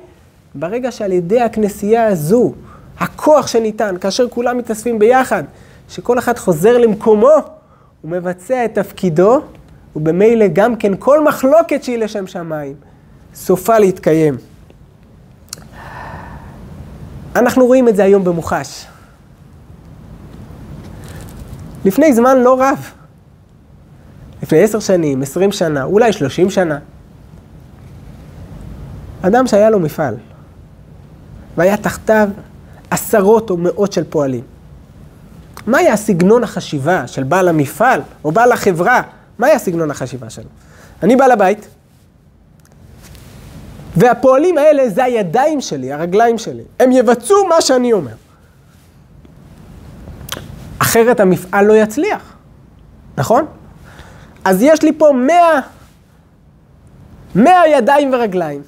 ברגע 0.56 0.92
שעל 0.92 1.12
ידי 1.12 1.42
הכנסייה 1.42 2.08
הזו, 2.08 2.54
הכוח 3.00 3.48
שניתן, 3.48 3.96
כאשר 4.02 4.30
כולם 4.30 4.58
מתאספים 4.58 5.00
ביחד, 5.00 5.44
שכל 5.90 6.20
אחד 6.20 6.38
חוזר 6.38 6.78
למקומו, 6.78 7.34
הוא 8.02 8.12
מבצע 8.12 8.66
את 8.66 8.76
תפקידו, 8.76 9.42
ובמילא 9.96 10.46
גם 10.54 10.76
כן 10.76 10.92
כל 11.00 11.24
מחלוקת 11.24 11.84
שהיא 11.84 11.98
לשם 11.98 12.28
שמיים, 12.28 12.76
סופה 13.36 13.80
להתקיים. 13.80 14.38
אנחנו 17.36 17.66
רואים 17.66 17.88
את 17.88 17.96
זה 17.96 18.04
היום 18.04 18.24
במוחש. 18.24 18.86
לפני 21.86 22.14
זמן 22.14 22.38
לא 22.38 22.62
רב, 22.62 22.92
לפני 24.44 24.64
עשר 24.64 24.80
שנים, 24.80 25.22
עשרים 25.22 25.52
שנה, 25.52 25.84
אולי 25.84 26.14
שלושים 26.14 26.50
שנה, 26.50 26.80
אדם 29.22 29.48
שהיה 29.48 29.70
לו 29.70 29.80
מפעל, 29.80 30.16
והיה 31.58 31.78
תחתיו 31.78 32.30
עשרות 32.92 33.50
או 33.50 33.58
מאות 33.58 33.94
של 33.94 34.04
פועלים. 34.04 34.44
מה 35.68 35.78
היה 35.78 35.96
סגנון 35.96 36.44
החשיבה 36.44 37.08
של 37.08 37.24
בעל 37.24 37.48
המפעל 37.48 38.02
או 38.24 38.32
בעל 38.32 38.52
החברה? 38.52 39.02
מה 39.40 39.48
היה 39.48 39.60
סגנון 39.60 39.92
החשיבה 39.92 40.30
שלו? 40.30 40.50
אני 41.04 41.16
בעל 41.16 41.32
הבית, 41.32 41.68
והפועלים 43.96 44.58
האלה 44.58 44.90
זה 44.90 45.04
הידיים 45.04 45.62
שלי, 45.62 45.94
הרגליים 45.94 46.38
שלי. 46.38 46.64
הם 46.80 46.92
יבצעו 46.92 47.48
מה 47.48 47.62
שאני 47.62 47.94
אומר. 47.94 48.12
אחרת 50.80 51.20
המפעל 51.20 51.66
לא 51.66 51.74
יצליח, 51.74 52.34
נכון? 53.18 53.46
אז 54.46 54.62
יש 54.62 54.84
לי 54.84 54.94
פה 54.98 55.12
מאה, 55.16 55.60
מאה 57.36 57.68
ידיים 57.68 58.14
ורגליים. 58.14 58.62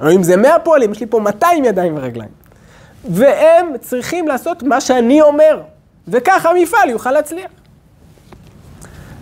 או 0.00 0.10
אם 0.10 0.22
זה 0.22 0.36
מאה 0.36 0.58
פועלים, 0.58 0.92
יש 0.92 1.00
לי 1.00 1.06
פה 1.06 1.20
200 1.20 1.64
ידיים 1.64 1.96
ורגליים. 1.96 2.39
והם 3.08 3.66
צריכים 3.80 4.28
לעשות 4.28 4.62
מה 4.62 4.80
שאני 4.80 5.22
אומר, 5.22 5.62
וככה 6.08 6.50
המפעל 6.50 6.90
יוכל 6.90 7.10
להצליח. 7.10 7.50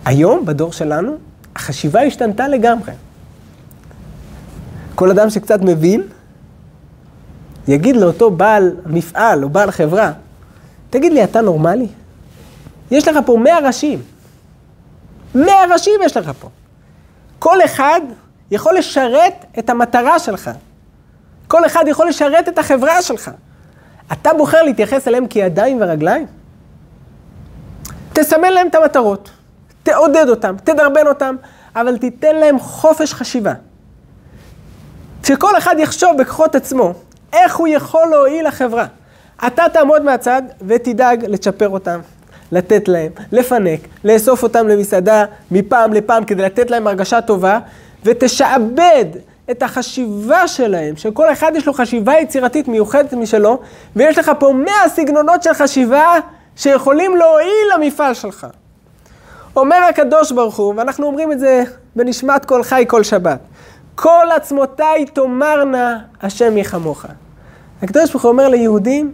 היום, 0.04 0.46
בדור 0.46 0.72
שלנו, 0.72 1.16
החשיבה 1.56 2.00
השתנתה 2.00 2.48
לגמרי. 2.48 2.92
כל 4.94 5.10
אדם 5.10 5.30
שקצת 5.30 5.60
מבין, 5.60 6.02
יגיד 7.68 7.96
לאותו 7.96 8.30
בעל 8.30 8.76
מפעל 8.86 9.44
או 9.44 9.48
בעל 9.48 9.70
חברה, 9.70 10.12
תגיד 10.90 11.12
לי, 11.12 11.24
אתה 11.24 11.40
נורמלי? 11.40 11.88
יש 12.90 13.08
לך 13.08 13.18
פה 13.26 13.36
מאה 13.36 13.58
ראשים. 13.58 14.02
מאה 15.34 15.64
ראשים 15.72 16.00
יש 16.04 16.16
לך 16.16 16.30
פה. 16.40 16.48
כל 17.38 17.64
אחד 17.64 18.00
יכול 18.50 18.78
לשרת 18.78 19.44
את 19.58 19.70
המטרה 19.70 20.18
שלך. 20.18 20.50
כל 21.48 21.66
אחד 21.66 21.84
יכול 21.88 22.08
לשרת 22.08 22.48
את 22.48 22.58
החברה 22.58 23.02
שלך. 23.02 23.30
אתה 24.12 24.30
בוחר 24.34 24.62
להתייחס 24.62 25.08
אליהם 25.08 25.26
כידיים 25.26 25.78
ורגליים? 25.80 26.26
תסמן 28.12 28.52
להם 28.52 28.66
את 28.68 28.74
המטרות, 28.74 29.30
תעודד 29.82 30.28
אותם, 30.28 30.54
תדרבן 30.64 31.06
אותם, 31.06 31.36
אבל 31.76 31.98
תיתן 31.98 32.36
להם 32.36 32.58
חופש 32.58 33.14
חשיבה. 33.14 33.52
שכל 35.24 35.58
אחד 35.58 35.76
יחשוב 35.78 36.10
בכוחות 36.18 36.54
עצמו, 36.54 36.92
איך 37.32 37.56
הוא 37.56 37.68
יכול 37.68 38.08
להועיל 38.10 38.48
לחברה. 38.48 38.86
אתה 39.46 39.62
תעמוד 39.72 40.02
מהצד 40.04 40.42
ותדאג 40.66 41.24
לצ'פר 41.24 41.68
אותם, 41.68 42.00
לתת 42.52 42.88
להם, 42.88 43.12
לפנק, 43.32 43.80
לאסוף 44.04 44.42
אותם 44.42 44.68
למסעדה 44.68 45.24
מפעם 45.50 45.92
לפעם 45.92 46.24
כדי 46.24 46.42
לתת 46.42 46.70
להם 46.70 46.86
הרגשה 46.86 47.20
טובה, 47.20 47.58
ותשעבד 48.04 49.04
את 49.50 49.62
החשיבה 49.62 50.48
שלהם, 50.48 50.96
שכל 50.96 51.32
אחד 51.32 51.52
יש 51.54 51.66
לו 51.66 51.72
חשיבה 51.72 52.12
יצירתית 52.20 52.68
מיוחדת 52.68 53.12
משלו, 53.12 53.60
ויש 53.96 54.18
לך 54.18 54.30
פה 54.38 54.52
מאה 54.52 54.88
סגנונות 54.88 55.42
של 55.42 55.54
חשיבה 55.54 56.14
שיכולים 56.56 57.16
להועיל 57.16 57.68
למפעל 57.74 58.14
שלך. 58.14 58.46
אומר 59.56 59.76
הקדוש 59.90 60.32
ברוך 60.32 60.56
הוא, 60.56 60.74
ואנחנו 60.76 61.06
אומרים 61.06 61.32
את 61.32 61.38
זה 61.38 61.62
בנשמת 61.96 62.44
כל 62.44 62.62
חי 62.62 62.84
כל 62.88 63.02
שבת, 63.04 63.40
כל 63.94 64.26
עצמותיי 64.36 65.06
תאמרנה 65.06 65.98
השם 66.22 66.56
יחמוך. 66.56 67.06
הקדוש 67.82 68.10
ברוך 68.10 68.22
הוא 68.22 68.32
אומר 68.32 68.48
ליהודים, 68.48 69.12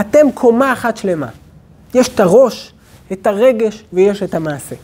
אתם 0.00 0.32
קומה 0.34 0.72
אחת 0.72 0.96
שלמה. 0.96 1.28
יש 1.94 2.08
את 2.08 2.20
הראש, 2.20 2.72
את 3.12 3.26
הרגש 3.26 3.84
ויש 3.92 4.22
את 4.22 4.34
המעשה. 4.34 4.76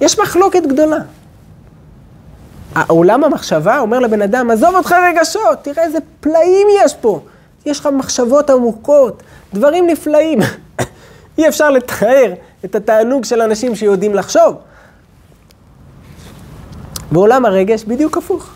יש 0.00 0.18
מחלוקת 0.18 0.62
גדולה. 0.62 0.98
עולם 2.86 3.24
המחשבה 3.24 3.78
אומר 3.78 3.98
לבן 3.98 4.22
אדם, 4.22 4.50
עזוב 4.50 4.74
אותך 4.74 4.94
רגשות, 5.08 5.58
תראה 5.62 5.84
איזה 5.84 5.98
פלאים 6.20 6.66
יש 6.84 6.94
פה. 6.94 7.20
יש 7.66 7.80
לך 7.80 7.88
מחשבות 7.92 8.50
עמוקות, 8.50 9.22
דברים 9.54 9.86
נפלאים. 9.86 10.38
אי 11.38 11.48
אפשר 11.48 11.70
לתאר 11.70 12.32
את 12.64 12.74
התענוג 12.74 13.24
של 13.24 13.42
אנשים 13.42 13.74
שיודעים 13.74 14.14
לחשוב. 14.14 14.56
בעולם 17.12 17.44
הרגש 17.44 17.84
בדיוק 17.84 18.16
הפוך. 18.16 18.50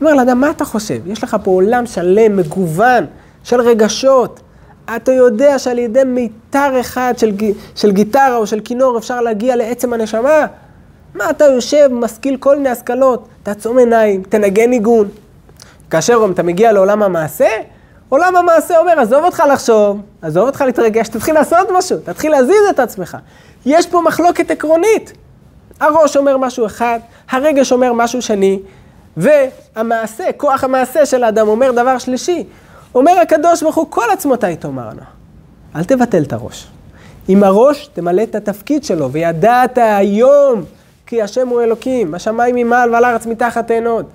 אומר 0.00 0.14
לאדם, 0.14 0.40
מה 0.40 0.50
אתה 0.50 0.64
חושב? 0.64 1.06
יש 1.06 1.24
לך 1.24 1.36
פה 1.42 1.50
עולם 1.50 1.86
שלם, 1.86 2.36
מגוון, 2.36 3.06
של 3.44 3.60
רגשות. 3.60 4.40
אתה 4.96 5.12
יודע 5.12 5.58
שעל 5.58 5.78
ידי 5.78 6.04
מיתר 6.04 6.80
אחד 6.80 7.14
של, 7.16 7.32
של 7.74 7.92
גיטרה 7.92 8.36
או 8.36 8.46
של 8.46 8.60
כינור 8.60 8.98
אפשר 8.98 9.20
להגיע 9.20 9.56
לעצם 9.56 9.92
הנשמה? 9.92 10.46
מה 11.14 11.30
אתה 11.30 11.44
יושב, 11.44 11.88
משכיל 11.92 12.36
כל 12.36 12.56
מיני 12.56 12.68
השכלות, 12.68 13.28
תעצום 13.42 13.78
עיניים, 13.78 14.22
תנגן 14.22 14.70
ניגון. 14.70 15.08
כאשר 15.90 16.26
אתה 16.32 16.42
מגיע 16.42 16.72
לעולם 16.72 17.02
המעשה, 17.02 17.48
עולם 18.08 18.36
המעשה 18.36 18.78
אומר, 18.78 19.00
עזוב 19.00 19.24
אותך 19.24 19.42
לחשוב, 19.52 20.00
עזוב 20.22 20.46
אותך 20.46 20.60
להתרגש, 20.60 21.08
תתחיל 21.08 21.34
לעשות 21.34 21.68
משהו, 21.78 21.98
תתחיל 22.04 22.30
להזיז 22.32 22.68
את 22.70 22.78
עצמך. 22.78 23.16
יש 23.66 23.86
פה 23.86 24.00
מחלוקת 24.00 24.50
עקרונית. 24.50 25.12
הראש 25.80 26.16
אומר 26.16 26.36
משהו 26.36 26.66
אחד, 26.66 26.98
הרגש 27.30 27.72
אומר 27.72 27.92
משהו 27.92 28.22
שני, 28.22 28.60
והמעשה, 29.16 30.24
כוח 30.36 30.64
המעשה 30.64 31.06
של 31.06 31.24
האדם 31.24 31.48
אומר 31.48 31.70
דבר 31.70 31.98
שלישי. 31.98 32.44
אומר 32.94 33.12
הקדוש 33.22 33.62
ברוך 33.62 33.74
הוא, 33.74 33.86
כל 33.90 34.10
עצמותיי 34.12 34.56
תאמרנה. 34.56 35.02
אל 35.76 35.84
תבטל 35.84 36.22
את 36.22 36.32
הראש. 36.32 36.66
עם 37.28 37.44
הראש 37.44 37.90
תמלא 37.92 38.22
את 38.22 38.34
התפקיד 38.34 38.84
שלו, 38.84 39.12
וידעת 39.12 39.78
היום 39.78 40.64
כי 41.06 41.22
השם 41.22 41.48
הוא 41.48 41.62
אלוקים, 41.62 42.14
השמיים 42.14 42.54
ממעל 42.54 42.90
ועל 42.90 43.04
הארץ 43.04 43.26
מתחת 43.26 43.70
אין 43.70 43.86
עוד. 43.86 44.06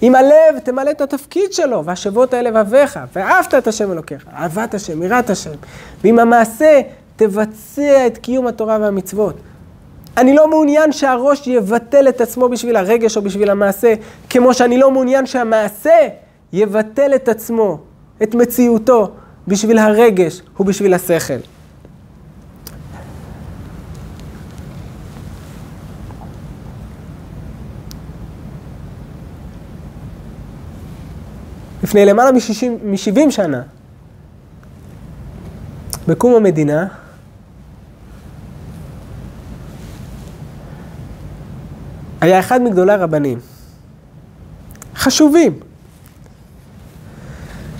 עם 0.00 0.14
הלב 0.14 0.58
תמלא 0.64 0.90
את 0.90 1.00
התפקיד 1.00 1.52
שלו, 1.52 1.84
והשבות 1.84 2.34
האלה 2.34 2.50
לבביך, 2.50 3.00
ואהבת 3.12 3.54
את 3.54 3.66
השם 3.66 3.92
אלוקיך, 3.92 4.26
אהבת 4.32 4.74
השם, 4.74 5.02
יראת 5.02 5.30
השם. 5.30 5.50
ועם 6.04 6.18
המעשה 6.18 6.80
תבצע 7.16 8.06
את 8.06 8.18
קיום 8.18 8.46
התורה 8.46 8.78
והמצוות. 8.80 9.34
אני 10.16 10.34
לא 10.34 10.48
מעוניין 10.48 10.92
שהראש 10.92 11.46
יבטל 11.46 12.08
את 12.08 12.20
עצמו 12.20 12.48
בשביל 12.48 12.76
הרגש 12.76 13.16
או 13.16 13.22
בשביל 13.22 13.50
המעשה, 13.50 13.94
כמו 14.30 14.54
שאני 14.54 14.78
לא 14.78 14.90
מעוניין 14.90 15.26
שהמעשה 15.26 16.08
יבטל 16.52 17.14
את 17.14 17.28
עצמו, 17.28 17.78
את 18.22 18.34
מציאותו, 18.34 19.10
בשביל 19.48 19.78
הרגש 19.78 20.42
ובשביל 20.60 20.94
השכל. 20.94 21.55
לפני 31.86 32.04
למעלה 32.04 32.30
מ-70 32.32 33.30
שנה, 33.30 33.62
בקום 36.08 36.34
המדינה, 36.34 36.86
היה 42.20 42.40
אחד 42.40 42.62
מגדולי 42.62 42.92
הרבנים, 42.92 43.38
חשובים, 44.96 45.60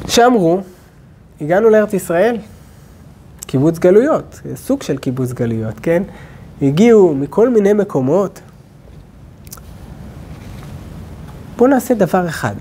שאמרו, 0.08 0.60
הגענו 1.40 1.70
לארץ 1.70 1.94
ישראל, 1.94 2.36
קיבוץ 3.46 3.78
גלויות, 3.78 4.40
סוג 4.54 4.82
של 4.82 4.98
קיבוץ 4.98 5.32
גלויות, 5.32 5.74
כן? 5.82 6.02
הגיעו 6.62 7.14
מכל 7.14 7.48
מיני 7.48 7.72
מקומות. 7.72 8.40
בואו 11.56 11.70
נעשה 11.70 11.94
דבר 11.94 12.28
אחד. 12.28 12.54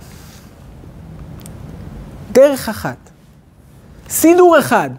דרך 2.35 2.69
אחת, 2.69 2.97
סידור 4.09 4.59
אחד, 4.59 4.89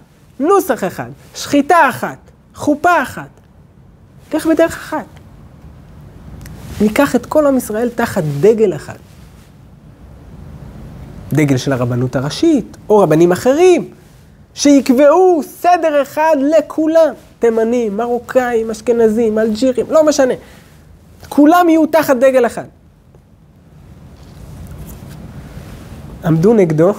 נוסח 0.40 0.84
אחד, 0.84 1.10
שחיטה 1.34 1.88
אחת, 1.88 2.18
חופה 2.54 3.02
אחת. 3.02 3.28
נלך 4.34 4.46
בדרך 4.46 4.72
אחת. 4.76 5.06
ניקח 6.80 7.16
את 7.16 7.26
כל 7.26 7.46
עם 7.46 7.56
ישראל 7.56 7.88
תחת 7.94 8.22
דגל 8.40 8.74
אחד. 8.74 8.96
דגל 11.32 11.56
של 11.56 11.72
הרבנות 11.72 12.16
הראשית, 12.16 12.76
או 12.88 12.98
רבנים 12.98 13.32
אחרים, 13.32 13.90
שיקבעו 14.54 15.42
סדר 15.42 16.02
אחד 16.02 16.36
לכולם. 16.58 17.14
תימנים, 17.38 17.96
מרוקאים, 17.96 18.70
אשכנזים, 18.70 19.38
אלג'ירים, 19.38 19.86
לא 19.90 20.06
משנה. 20.06 20.34
כולם 21.28 21.68
יהיו 21.68 21.86
תחת 21.86 22.16
דגל 22.16 22.46
אחד. 22.46 22.64
עמדו 26.24 26.54
נגדו 26.54 26.92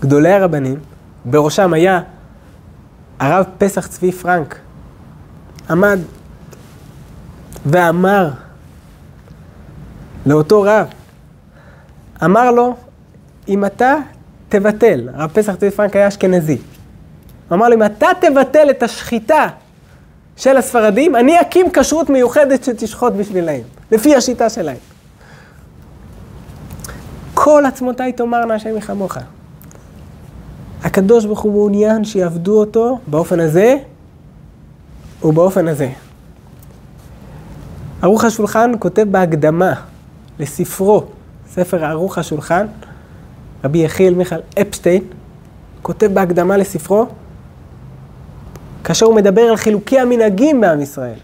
גדולי 0.00 0.32
הרבנים, 0.32 0.78
בראשם 1.24 1.72
היה 1.72 2.00
הרב 3.18 3.46
פסח 3.58 3.86
צבי 3.86 4.12
פרנק, 4.12 4.58
עמד 5.70 5.98
ואמר 7.66 8.30
לאותו 10.26 10.62
רב, 10.62 10.86
אמר 12.24 12.50
לו, 12.50 12.76
אם 13.48 13.64
אתה 13.64 13.94
תבטל, 14.48 15.08
הרב 15.14 15.30
פסח 15.30 15.54
צבי 15.54 15.70
פרנק 15.70 15.96
היה 15.96 16.08
אשכנזי, 16.08 16.58
אמר 17.52 17.68
לו, 17.68 17.74
אם 17.74 17.82
אתה 17.82 18.08
תבטל 18.20 18.70
את 18.70 18.82
השחיטה 18.82 19.48
של 20.36 20.56
הספרדים, 20.56 21.16
אני 21.16 21.40
אקים 21.40 21.70
כשרות 21.70 22.10
מיוחדת 22.10 22.64
שתשחוט 22.64 23.12
בשבילהם, 23.12 23.62
לפי 23.92 24.16
השיטה 24.16 24.50
שלהם. 24.50 24.76
כל 27.34 27.64
עצמותיי 27.66 28.12
תאמרנה 28.12 28.54
השם 28.54 28.76
יחמוך. 28.76 29.18
הקדוש 30.84 31.24
ברוך 31.24 31.40
הוא 31.40 31.52
מעוניין 31.52 32.04
שיעבדו 32.04 32.60
אותו 32.60 32.98
באופן 33.06 33.40
הזה 33.40 33.76
ובאופן 35.24 35.68
הזה. 35.68 35.90
ערוך 38.02 38.24
השולחן 38.24 38.72
כותב 38.78 39.06
בהקדמה 39.10 39.72
לספרו, 40.38 41.04
ספר 41.50 41.84
ערוך 41.84 42.18
השולחן, 42.18 42.66
רבי 43.64 43.78
יחיאל 43.78 44.14
מיכאל 44.14 44.40
אפשטיין, 44.60 45.02
כותב 45.82 46.06
בהקדמה 46.14 46.56
לספרו, 46.56 47.06
כאשר 48.84 49.06
הוא 49.06 49.14
מדבר 49.14 49.42
על 49.42 49.56
חילוקי 49.56 49.98
המנהגים 49.98 50.60
בעם 50.60 50.80
ישראל. 50.80 51.18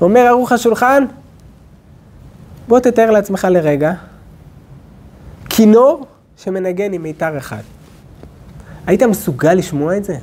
אומר 0.00 0.20
ערוך 0.20 0.52
השולחן, 0.52 1.04
בוא 2.68 2.80
תתאר 2.80 3.10
לעצמך 3.10 3.46
לרגע, 3.50 3.92
כינור 5.48 6.06
שמנגן 6.36 6.92
עם 6.92 7.02
מיתר 7.02 7.38
אחד. 7.38 7.62
היית 8.86 9.02
מסוגל 9.02 9.54
לשמוע 9.54 9.96
את 9.96 10.04
זה? 10.04 10.16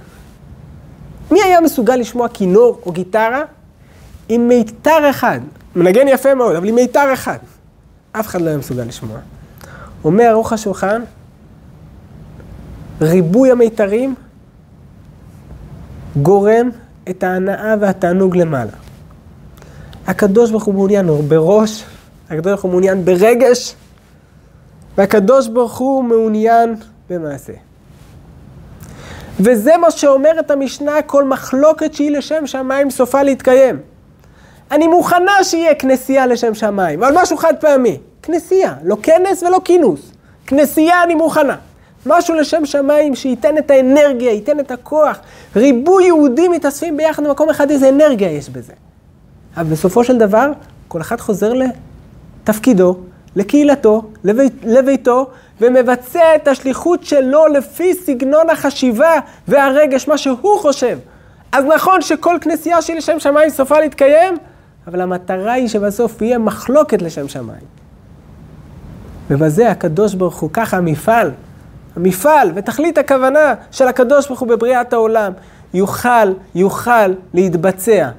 מי 1.32 1.44
היה 1.44 1.62
מסוגל 1.62 1.96
לשמוע 1.96 2.28
כינור 2.28 2.82
או 2.86 2.92
גיטרה 2.92 3.42
עם 4.30 4.48
מיתר 4.48 5.10
אחד? 5.10 5.40
מנגן 5.76 6.08
יפה 6.08 6.36
מאוד, 6.36 6.56
אבל 6.56 6.68
עם 6.68 6.76
מיתר 6.76 7.14
אחד. 7.14 7.38
אף 8.12 8.28
אחד 8.28 8.42
לא 8.42 8.50
היה 8.50 8.58
מסוגל 8.58 8.84
לשמוע. 8.84 9.18
אומר 10.04 10.24
ערוך 10.24 10.54
השולחן, 10.54 11.02
ריבוי 13.02 13.52
המיתרים 13.52 14.16
גורם 16.22 16.70
את 17.10 17.24
ההנאה 17.24 17.76
והתענוג 17.80 18.38
למעלה. 18.38 18.72
הקדוש 20.08 20.52
ברוך 20.52 20.64
הוא 20.64 20.74
מעוניין 20.74 21.08
בראש, 21.28 21.84
הקדוש 22.30 22.46
ברוך 22.46 22.62
הוא 22.62 22.72
מעוניין 22.72 23.06
ברגש, 23.06 23.76
והקדוש 24.98 25.48
ברוך 25.48 25.78
הוא 25.78 26.04
מעוניין 26.04 26.76
במעשה. 27.10 27.54
וזה 29.44 29.78
מה 29.78 29.92
שאומרת 29.92 30.52
המשנה, 30.52 31.02
כל 31.02 31.24
מחלוקת 31.24 31.94
שהיא 31.94 32.12
לשם 32.12 32.48
שמיים 32.48 32.90
סופה 32.90 33.24
להתקיים. 33.24 33.80
אני 34.72 34.88
מוכנה 34.88 35.44
שיהיה 35.44 35.76
כנסייה 35.76 36.28
לשם 36.28 36.54
שמיים, 36.54 37.04
אבל 37.04 37.22
משהו 37.22 37.38
חד 37.38 37.54
פעמי. 37.60 37.98
כנסייה, 38.22 38.74
לא 38.84 38.98
כנס 39.04 39.44
ולא 39.44 39.62
כינוס. 39.66 40.12
כנסייה 40.48 41.04
אני 41.04 41.16
מוכנה. 41.16 41.56
משהו 42.06 42.36
לשם 42.36 42.66
שמיים 42.66 43.16
שייתן 43.16 43.58
את 43.58 43.72
האנרגיה, 43.72 44.32
ייתן 44.32 44.60
את 44.60 44.72
הכוח. 44.72 45.20
ריבוי 45.56 46.04
יהודים 46.04 46.52
מתאספים 46.52 46.98
ביחד 46.98 47.24
במקום 47.24 47.50
אחד, 47.50 47.72
איזה 47.72 47.90
אנרגיה 47.90 48.32
יש 48.32 48.50
בזה. 48.50 48.74
אבל 49.58 49.64
בסופו 49.70 50.04
של 50.04 50.18
דבר, 50.18 50.52
כל 50.88 51.02
אחד 51.02 51.20
חוזר 51.20 51.54
לתפקידו, 51.54 52.98
לקהילתו, 53.36 54.02
לבית, 54.24 54.54
לביתו, 54.64 55.30
ומבצע 55.62 56.36
את 56.36 56.48
השליחות 56.48 57.04
שלו 57.04 57.48
לפי 57.48 57.94
סגנון 57.94 58.50
החשיבה 58.50 59.20
והרגש, 59.48 60.08
מה 60.08 60.18
שהוא 60.18 60.60
חושב. 60.60 61.00
אז 61.52 61.66
נכון 61.76 62.02
שכל 62.02 62.38
כנסייה 62.42 62.82
שהיא 62.82 62.98
לשם 62.98 63.20
שמיים 63.20 63.50
סופה 63.50 63.80
להתקיים, 63.80 64.38
אבל 64.88 65.02
המטרה 65.02 65.54
היא 65.54 65.68
שבסוף 65.68 66.22
יהיה 66.22 66.38
מחלוקת 66.38 67.02
לשם 67.02 67.28
שמיים. 67.28 67.66
ובזה 69.30 69.72
הקדוש 69.72 70.14
ברוך 70.14 70.40
הוא, 70.40 70.50
ככה 70.54 70.78
המפעל, 70.78 71.32
המפעל 71.96 72.52
ותכלית 72.56 72.98
הכוונה 72.98 73.54
של 73.72 73.88
הקדוש 73.88 74.28
ברוך 74.28 74.40
הוא 74.40 74.48
בבריאת 74.48 74.94
העולם, 74.94 75.34
יוכל, 75.74 76.34
יוכל 76.56 77.14
להתבצע. 77.34 78.10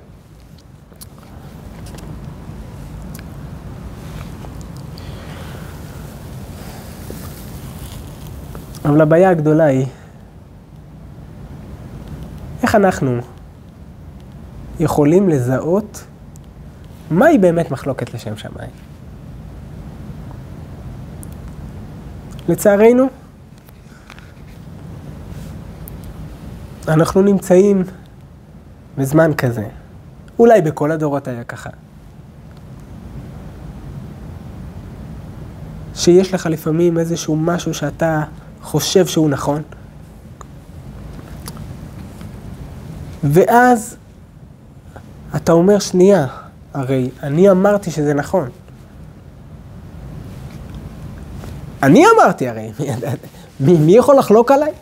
אבל 8.84 9.00
הבעיה 9.00 9.30
הגדולה 9.30 9.64
היא, 9.64 9.86
איך 12.62 12.74
אנחנו 12.74 13.20
יכולים 14.80 15.28
לזהות 15.28 16.04
מהי 17.10 17.38
באמת 17.38 17.70
מחלוקת 17.70 18.14
לשם 18.14 18.36
שמיים? 18.36 18.70
לצערנו, 22.48 23.08
אנחנו 26.88 27.22
נמצאים 27.22 27.84
בזמן 28.98 29.34
כזה. 29.34 29.68
אולי 30.38 30.62
בכל 30.62 30.90
הדורות 30.90 31.28
היה 31.28 31.44
ככה. 31.44 31.70
שיש 35.94 36.34
לך 36.34 36.46
לפעמים 36.46 36.98
איזשהו 36.98 37.36
משהו 37.36 37.74
שאתה 37.74 38.24
חושב 38.64 39.06
שהוא 39.06 39.30
נכון, 39.30 39.62
ואז 43.24 43.96
אתה 45.36 45.52
אומר, 45.52 45.78
שנייה, 45.78 46.26
הרי 46.74 47.10
אני 47.22 47.50
אמרתי 47.50 47.90
שזה 47.90 48.14
נכון. 48.14 48.48
אני 51.82 52.04
אמרתי 52.16 52.48
הרי, 52.48 52.72
מי, 53.60 53.72
מי 53.78 53.96
יכול 53.96 54.16
לחלוק 54.18 54.50
עליי? 54.50 54.72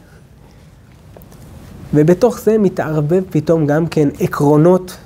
ובתוך 1.94 2.40
זה 2.40 2.58
מתערבב 2.58 3.22
פתאום 3.30 3.66
גם 3.66 3.86
כן 3.86 4.08
עקרונות, 4.20 4.96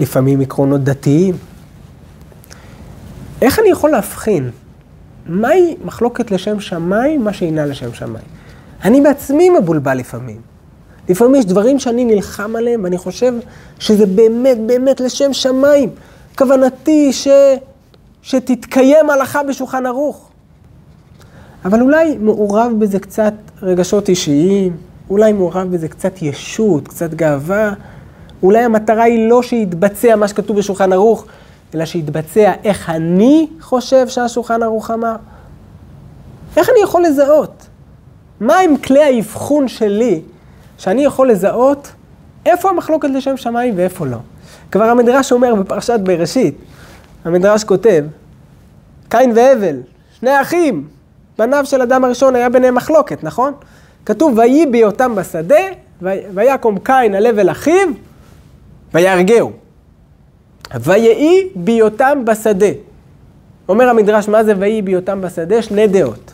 לפעמים 0.00 0.40
עקרונות 0.40 0.84
דתיים. 0.84 1.36
איך 3.42 3.58
אני 3.58 3.68
יכול 3.68 3.90
להבחין 3.90 4.50
מהי 5.26 5.76
מחלוקת 5.84 6.30
לשם 6.30 6.60
שמיים, 6.60 7.24
מה 7.24 7.32
שאינה 7.32 7.66
לשם 7.66 7.94
שמיים? 7.94 8.24
אני 8.84 9.00
בעצמי 9.00 9.50
מבולבל 9.50 9.98
לפעמים. 9.98 10.40
לפעמים 11.08 11.34
יש 11.34 11.44
דברים 11.44 11.78
שאני 11.78 12.04
נלחם 12.04 12.56
עליהם, 12.56 12.84
ואני 12.84 12.98
חושב 12.98 13.34
שזה 13.78 14.06
באמת 14.06 14.58
באמת 14.66 15.00
לשם 15.00 15.32
שמיים. 15.32 15.90
כוונתי 16.38 17.12
ש... 17.12 17.28
שתתקיים 18.22 19.10
הלכה 19.10 19.42
בשולחן 19.42 19.86
ערוך. 19.86 20.28
אבל 21.64 21.80
אולי 21.80 22.16
מעורב 22.20 22.72
בזה 22.78 22.98
קצת 22.98 23.34
רגשות 23.62 24.08
אישיים, 24.08 24.76
אולי 25.10 25.32
מעורב 25.32 25.70
בזה 25.70 25.88
קצת 25.88 26.22
ישות, 26.22 26.88
קצת 26.88 27.14
גאווה. 27.14 27.72
אולי 28.42 28.58
המטרה 28.58 29.02
היא 29.02 29.28
לא 29.28 29.42
שיתבצע 29.42 30.16
מה 30.16 30.28
שכתוב 30.28 30.56
בשולחן 30.56 30.92
ערוך, 30.92 31.26
אלא 31.74 31.84
שיתבצע 31.84 32.52
איך 32.64 32.90
אני 32.90 33.46
חושב 33.60 34.08
שהשולחן 34.08 34.62
ערוך 34.62 34.90
אמר. 34.90 35.16
איך 36.56 36.68
אני 36.68 36.82
יכול 36.82 37.02
לזהות? 37.02 37.66
מה 38.40 38.58
הם 38.58 38.76
כלי 38.76 39.02
האבחון 39.02 39.68
שלי, 39.68 40.20
שאני 40.78 41.04
יכול 41.04 41.30
לזהות 41.30 41.92
איפה 42.46 42.70
המחלוקת 42.70 43.08
לשם 43.10 43.36
שמיים 43.36 43.74
ואיפה 43.76 44.06
לא? 44.06 44.16
כבר 44.70 44.84
המדרש 44.84 45.32
אומר 45.32 45.54
בפרשת 45.54 46.00
בראשית, 46.02 46.54
המדרש 47.24 47.64
כותב, 47.64 48.04
קין 49.08 49.32
והבל, 49.34 49.76
שני 50.20 50.40
אחים, 50.40 50.88
בניו 51.38 51.64
של 51.66 51.82
אדם 51.82 52.04
הראשון 52.04 52.36
היה 52.36 52.48
ביניהם 52.48 52.74
מחלוקת, 52.74 53.24
נכון? 53.24 53.52
כתוב, 54.06 54.38
ויהי 54.38 54.66
בהיותם 54.66 55.14
בשדה, 55.14 55.64
ויקום 56.34 56.78
קין 56.78 57.14
על 57.14 57.26
הבל 57.26 57.50
אחיו, 57.50 57.88
ויהרגהו. 58.94 59.61
ויהי 60.80 61.48
בהיותם 61.54 62.24
בשדה. 62.24 62.66
אומר 63.68 63.88
המדרש, 63.88 64.28
מה 64.28 64.44
זה 64.44 64.54
ויהי 64.58 64.82
בהיותם 64.82 65.20
בשדה? 65.20 65.62
שני 65.62 65.86
דעות. 65.86 66.32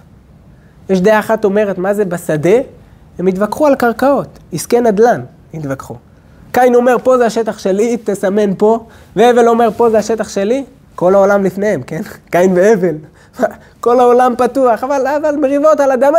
יש 0.91 1.01
דעה 1.01 1.19
אחת 1.19 1.45
אומרת, 1.45 1.79
מה 1.79 1.95
זה 1.95 2.05
בשדה? 2.05 2.59
הם 3.19 3.27
התווכחו 3.27 3.67
על 3.67 3.75
קרקעות, 3.75 4.39
עסקי 4.53 4.81
נדל"ן 4.81 5.21
התווכחו. 5.55 5.95
קין 6.53 6.75
אומר, 6.75 6.97
פה 7.03 7.19
זה 7.19 7.27
השטח 7.27 7.59
שלי, 7.59 7.97
תסמן 8.05 8.55
פה, 8.55 8.87
והבל 9.17 9.49
אומר, 9.49 9.69
פה 9.77 9.91
זה 9.91 9.99
השטח 9.99 10.29
שלי, 10.29 10.65
כל 10.95 11.15
העולם 11.15 11.45
לפניהם, 11.45 11.83
כן? 11.83 12.01
קין 12.33 12.53
והבל. 12.57 12.95
כל 13.81 14.01
העולם 14.01 14.35
פתוח, 14.39 14.85
אבל, 14.85 15.07
אבל 15.07 15.37
מריבות 15.37 15.81
על 15.81 15.93
אדמה. 15.93 16.19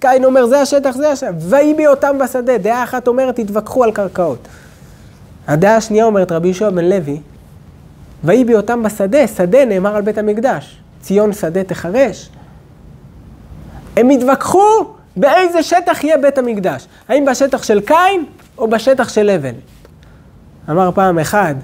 קין 0.00 0.24
אומר, 0.24 0.46
זה 0.46 0.60
השטח, 0.60 0.96
זה 0.96 1.10
השטח. 1.10 1.30
ויהי 1.38 1.74
בהיותם 1.74 2.18
בשדה. 2.18 2.58
דעה 2.58 2.84
אחת 2.84 3.08
אומרת, 3.08 3.38
התווכחו 3.38 3.84
על 3.84 3.92
קרקעות. 3.92 4.48
הדעה 5.48 5.76
השנייה 5.76 6.04
אומרת, 6.04 6.32
רבי 6.32 6.48
יהושע 6.48 6.70
בן 6.70 6.84
לוי, 6.84 7.20
ויהי 8.24 8.44
בהיותם 8.44 8.82
בשדה, 8.82 9.26
שדה 9.26 9.64
נאמר 9.64 9.96
על 9.96 10.02
בית 10.02 10.18
המקדש. 10.18 10.80
ציון 11.00 11.32
שדה 11.32 11.64
תחרש. 11.64 12.30
הם 13.96 14.10
התווכחו 14.10 14.84
באיזה 15.16 15.62
שטח 15.62 16.04
יהיה 16.04 16.18
בית 16.18 16.38
המקדש. 16.38 16.86
האם 17.08 17.24
בשטח 17.24 17.62
של 17.62 17.80
קין 17.80 18.24
או 18.58 18.68
בשטח 18.68 19.08
של 19.08 19.30
הבל. 19.30 19.54
אמר 20.70 20.90
פעם 20.94 21.18
אחד, 21.18 21.54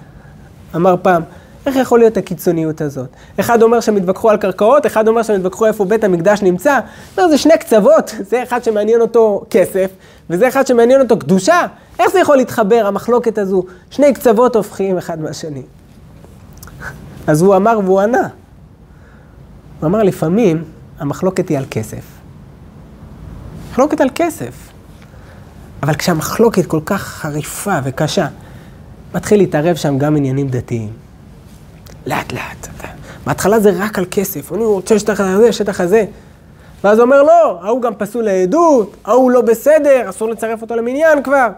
אמר 0.77 0.95
פעם, 1.03 1.23
איך 1.67 1.77
יכול 1.77 1.99
להיות 1.99 2.17
הקיצוניות 2.17 2.81
הזאת? 2.81 3.09
אחד 3.41 3.63
אומר 3.63 3.81
שהם 3.81 3.97
התווכחו 3.97 4.31
על 4.31 4.37
קרקעות, 4.37 4.87
אחד 4.87 5.09
אומר 5.09 5.23
שהם 5.23 5.37
התווכחו 5.37 5.67
איפה 5.67 5.85
בית 5.85 6.05
המקדש 6.05 6.43
נמצא. 6.43 6.81
זה 7.17 7.39
שני 7.39 7.59
קצוות, 7.59 8.15
זה 8.21 8.43
אחד 8.43 8.65
שמעניין 8.65 9.01
אותו 9.01 9.45
כסף, 9.51 9.91
וזה 10.31 10.49
אחד 10.49 10.67
שמעניין 10.67 11.01
אותו 11.01 11.19
קדושה. 11.19 11.67
איך 11.99 12.09
זה 12.13 12.21
יכול 12.21 12.37
להתחבר, 12.37 12.85
המחלוקת 12.87 13.39
הזו? 13.39 13.65
שני 13.91 14.15
קצוות 14.15 14.57
הופכים 14.57 14.99
אחד 14.99 15.21
מהשני. 15.21 15.63
אז 17.27 17.43
הוא 17.43 17.57
אמר 17.57 17.81
והוא 17.85 18.01
ענה. 18.01 18.29
הוא 19.81 19.87
אמר, 19.87 20.03
לפעמים 20.03 20.65
המחלוקת 20.99 21.49
היא 21.49 21.59
על 21.59 21.65
כסף. 21.71 22.05
מחלוקת 23.71 24.01
על 24.01 24.09
כסף. 24.15 24.55
אבל 25.83 25.95
כשהמחלוקת 25.95 26.67
כל 26.67 26.81
כך 26.87 27.03
חריפה 27.03 27.79
וקשה, 27.85 28.27
מתחיל 29.15 29.39
להתערב 29.39 29.77
שם 29.77 29.99
גם 29.99 30.17
עניינים 30.17 30.49
דתיים. 30.49 30.93
לאט 32.07 32.33
לאט. 32.33 32.65
בהתחלה 33.27 33.61
זה 33.61 33.71
רק 33.79 33.99
על 33.99 34.05
כסף, 34.11 34.53
אני 34.53 34.65
רוצה 34.65 34.99
שטח 34.99 35.21
הזה, 35.21 35.53
שטח 35.53 35.81
הזה. 35.81 36.05
ואז 36.85 36.99
הוא 36.99 37.05
אומר, 37.05 37.23
לא, 37.23 37.59
ההוא 37.63 37.83
גם 37.83 37.95
פסול 37.95 38.25
לעדות, 38.25 38.97
ההוא 39.05 39.31
לא 39.31 39.41
בסדר, 39.41 40.11
אסור 40.11 40.29
לצרף 40.29 40.63
אותו 40.63 40.77
למניין 40.77 41.23
כבר. 41.23 41.49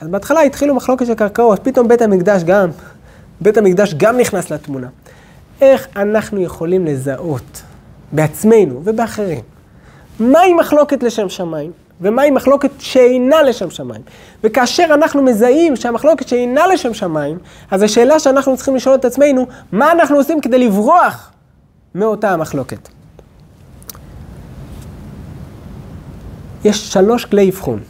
אז 0.00 0.08
בהתחלה 0.08 0.40
התחילו 0.40 0.74
מחלוקת 0.74 1.06
של 1.06 1.14
קרקעות, 1.14 1.60
פתאום 1.62 1.88
בית 1.88 2.02
המקדש 2.02 2.42
גם, 2.42 2.70
בית 3.40 3.58
המקדש 3.58 3.94
גם 3.94 4.16
נכנס 4.18 4.50
לתמונה. 4.50 4.86
איך 5.60 5.88
אנחנו 5.96 6.40
יכולים 6.40 6.86
לזהות 6.86 7.62
בעצמנו 8.12 8.80
ובאחרים 8.84 9.40
מהי 10.20 10.54
מחלוקת 10.54 11.02
לשם 11.02 11.28
שמיים 11.28 11.72
ומהי 12.00 12.30
מחלוקת 12.30 12.70
שאינה 12.78 13.42
לשם 13.42 13.70
שמיים. 13.70 14.02
וכאשר 14.44 14.86
אנחנו 14.94 15.22
מזהים 15.22 15.76
שהמחלוקת 15.76 16.28
שאינה 16.28 16.66
לשם 16.66 16.94
שמיים, 16.94 17.38
אז 17.70 17.82
השאלה 17.82 18.18
שאנחנו 18.18 18.56
צריכים 18.56 18.76
לשאול 18.76 18.94
את 18.94 19.04
עצמנו, 19.04 19.46
מה 19.72 19.92
אנחנו 19.92 20.16
עושים 20.16 20.40
כדי 20.40 20.58
לברוח 20.58 21.30
מאותה 21.94 22.30
המחלוקת? 22.30 22.95
יש 26.66 26.92
שלוש 26.92 27.24
כלי 27.24 27.50
אבחון 27.50 27.80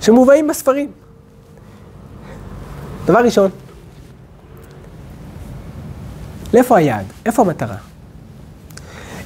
שמובאים 0.00 0.48
בספרים. 0.48 0.90
דבר 3.04 3.18
ראשון, 3.24 3.50
לאיפה 6.54 6.76
היעד? 6.76 7.06
איפה 7.26 7.42
המטרה? 7.42 7.76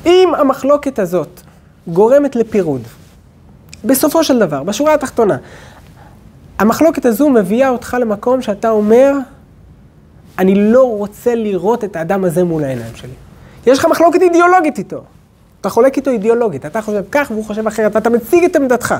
אם 0.06 0.28
המחלוקת 0.38 0.98
הזאת 0.98 1.40
גורמת 1.88 2.36
לפירוד. 2.36 2.82
בסופו 3.84 4.24
של 4.24 4.38
דבר, 4.38 4.62
בשורה 4.62 4.94
התחתונה, 4.94 5.36
המחלוקת 6.58 7.04
הזו 7.04 7.30
מביאה 7.30 7.68
אותך 7.68 7.96
למקום 8.00 8.42
שאתה 8.42 8.70
אומר, 8.70 9.12
אני 10.38 10.72
לא 10.72 10.90
רוצה 10.90 11.34
לראות 11.34 11.84
את 11.84 11.96
האדם 11.96 12.24
הזה 12.24 12.44
מול 12.44 12.64
העיניים 12.64 12.96
שלי. 12.96 13.14
יש 13.66 13.78
לך 13.78 13.84
מחלוקת 13.84 14.22
אידיאולוגית 14.22 14.78
איתו. 14.78 15.04
אתה 15.60 15.68
חולק 15.68 15.96
איתו 15.96 16.10
אידיאולוגית, 16.10 16.66
אתה 16.66 16.82
חושב 16.82 17.02
כך 17.12 17.30
והוא 17.30 17.44
חושב 17.44 17.66
אחרת, 17.66 17.96
אתה 17.96 18.10
מציג 18.10 18.44
את 18.44 18.56
עמדתך. 18.56 18.94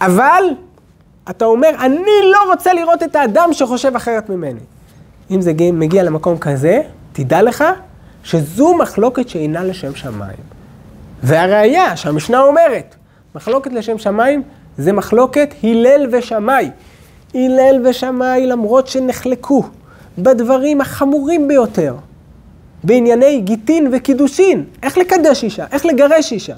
אבל 0.00 0.44
אתה 1.30 1.44
אומר, 1.44 1.68
אני 1.80 2.10
לא 2.32 2.52
רוצה 2.52 2.74
לראות 2.74 3.02
את 3.02 3.16
האדם 3.16 3.48
שחושב 3.52 3.96
אחרת 3.96 4.28
ממני. 4.30 4.60
אם 5.30 5.40
זה 5.40 5.52
מגיע 5.72 6.02
למקום 6.02 6.38
כזה, 6.38 6.80
תדע 7.12 7.42
לך 7.42 7.64
שזו 8.24 8.74
מחלוקת 8.74 9.28
שאינה 9.28 9.64
לשם 9.64 9.94
שמיים. 9.94 10.36
והראיה 11.22 11.96
שהמשנה 11.96 12.40
אומרת, 12.40 12.94
מחלוקת 13.34 13.72
לשם 13.72 13.98
שמיים 13.98 14.42
זה 14.78 14.92
מחלוקת 14.92 15.54
הלל 15.62 16.06
ושמאי. 16.12 16.70
הלל 17.34 17.86
ושמאי 17.88 18.46
למרות 18.46 18.86
שנחלקו 18.86 19.64
בדברים 20.18 20.80
החמורים 20.80 21.48
ביותר, 21.48 21.94
בענייני 22.84 23.40
גיטין 23.40 23.88
וקידושין, 23.92 24.64
איך 24.82 24.98
לקדש 24.98 25.44
אישה, 25.44 25.66
איך 25.72 25.86
לגרש 25.86 26.32
אישה. 26.32 26.54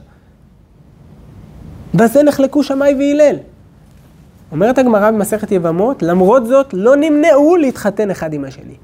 בזה 1.95 2.23
נחלקו 2.23 2.63
שמאי 2.63 2.95
והלל. 2.95 3.37
אומרת 4.53 4.79
הגמרא 4.79 5.11
במסכת 5.11 5.53
יבמות, 5.53 6.03
למרות 6.03 6.47
זאת 6.47 6.67
לא 6.73 6.97
נמנעו 6.97 7.57
להתחתן 7.57 8.11
אחד 8.11 8.33
עם 8.33 8.45
השני. 8.45 8.75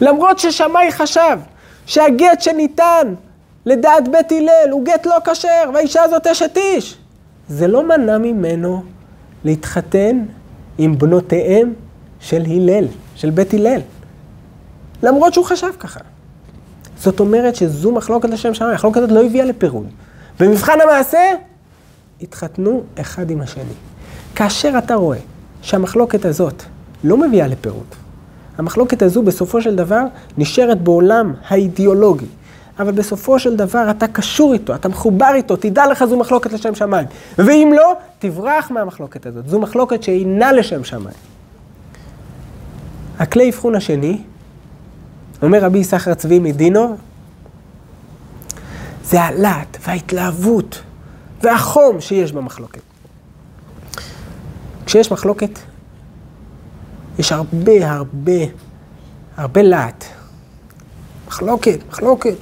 למרות 0.00 0.38
ששמאי 0.38 0.92
חשב 0.92 1.38
שהגט 1.86 2.40
שניתן 2.40 3.14
לדעת 3.66 4.08
בית 4.08 4.32
הלל, 4.32 4.70
הוא 4.70 4.84
גט 4.84 5.06
לא 5.06 5.16
כשר, 5.24 5.70
והאישה 5.74 6.02
הזאת 6.02 6.26
אשת 6.26 6.56
איש. 6.56 6.96
זה 7.48 7.66
לא 7.68 7.88
מנע 7.88 8.18
ממנו 8.18 8.82
להתחתן 9.44 10.24
עם 10.78 10.98
בנותיהם 10.98 11.72
של 12.20 12.42
הלל, 12.46 12.84
של 13.16 13.30
בית 13.30 13.54
הלל. 13.54 13.80
למרות 15.02 15.34
שהוא 15.34 15.44
חשב 15.44 15.70
ככה. 15.78 16.00
זאת 17.02 17.20
אומרת 17.20 17.56
שזו 17.56 17.92
מחלוקת 17.92 18.28
לשם 18.28 18.54
שמיים, 18.54 18.72
המחלוקת 18.72 18.96
הזאת 18.96 19.10
לא 19.10 19.24
הביאה 19.24 19.44
לפירוד. 19.44 19.86
במבחן 20.40 20.78
המעשה, 20.80 21.18
התחתנו 22.22 22.82
אחד 23.00 23.30
עם 23.30 23.40
השני. 23.40 23.74
כאשר 24.34 24.74
אתה 24.78 24.94
רואה 24.94 25.18
שהמחלוקת 25.62 26.24
הזאת 26.24 26.62
לא 27.04 27.16
מביאה 27.16 27.46
לפירוד, 27.46 27.86
המחלוקת 28.58 29.02
הזו 29.02 29.22
בסופו 29.22 29.62
של 29.62 29.76
דבר 29.76 30.00
נשארת 30.38 30.80
בעולם 30.80 31.32
האידיאולוגי, 31.48 32.26
אבל 32.78 32.92
בסופו 32.92 33.38
של 33.38 33.56
דבר 33.56 33.90
אתה 33.90 34.06
קשור 34.06 34.52
איתו, 34.52 34.74
אתה 34.74 34.88
מחובר 34.88 35.30
איתו, 35.34 35.56
תדע 35.56 35.86
לך 35.86 36.04
זו 36.04 36.16
מחלוקת 36.16 36.52
לשם 36.52 36.74
שמיים. 36.74 37.06
ואם 37.38 37.72
לא, 37.76 37.92
תברח 38.18 38.70
מהמחלוקת 38.70 39.26
הזאת. 39.26 39.48
זו 39.48 39.60
מחלוקת 39.60 40.02
שאינה 40.02 40.52
לשם 40.52 40.84
שמיים. 40.84 41.16
הכלי 43.18 43.50
אבחון 43.50 43.74
השני, 43.74 44.18
אומר 45.42 45.64
רבי 45.64 45.78
יששכר 45.78 46.14
צבי 46.14 46.38
מדינו, 46.38 46.96
זה 49.04 49.22
הלהט 49.22 49.76
וההתלהבות 49.80 50.82
והחום 51.42 52.00
שיש 52.00 52.32
במחלוקת. 52.32 52.80
כשיש 54.86 55.12
מחלוקת, 55.12 55.58
יש 57.18 57.32
הרבה 57.32 57.90
הרבה 57.90 58.32
הרבה 59.36 59.62
להט. 59.62 60.04
מחלוקת, 61.28 61.78
מחלוקת, 61.88 62.34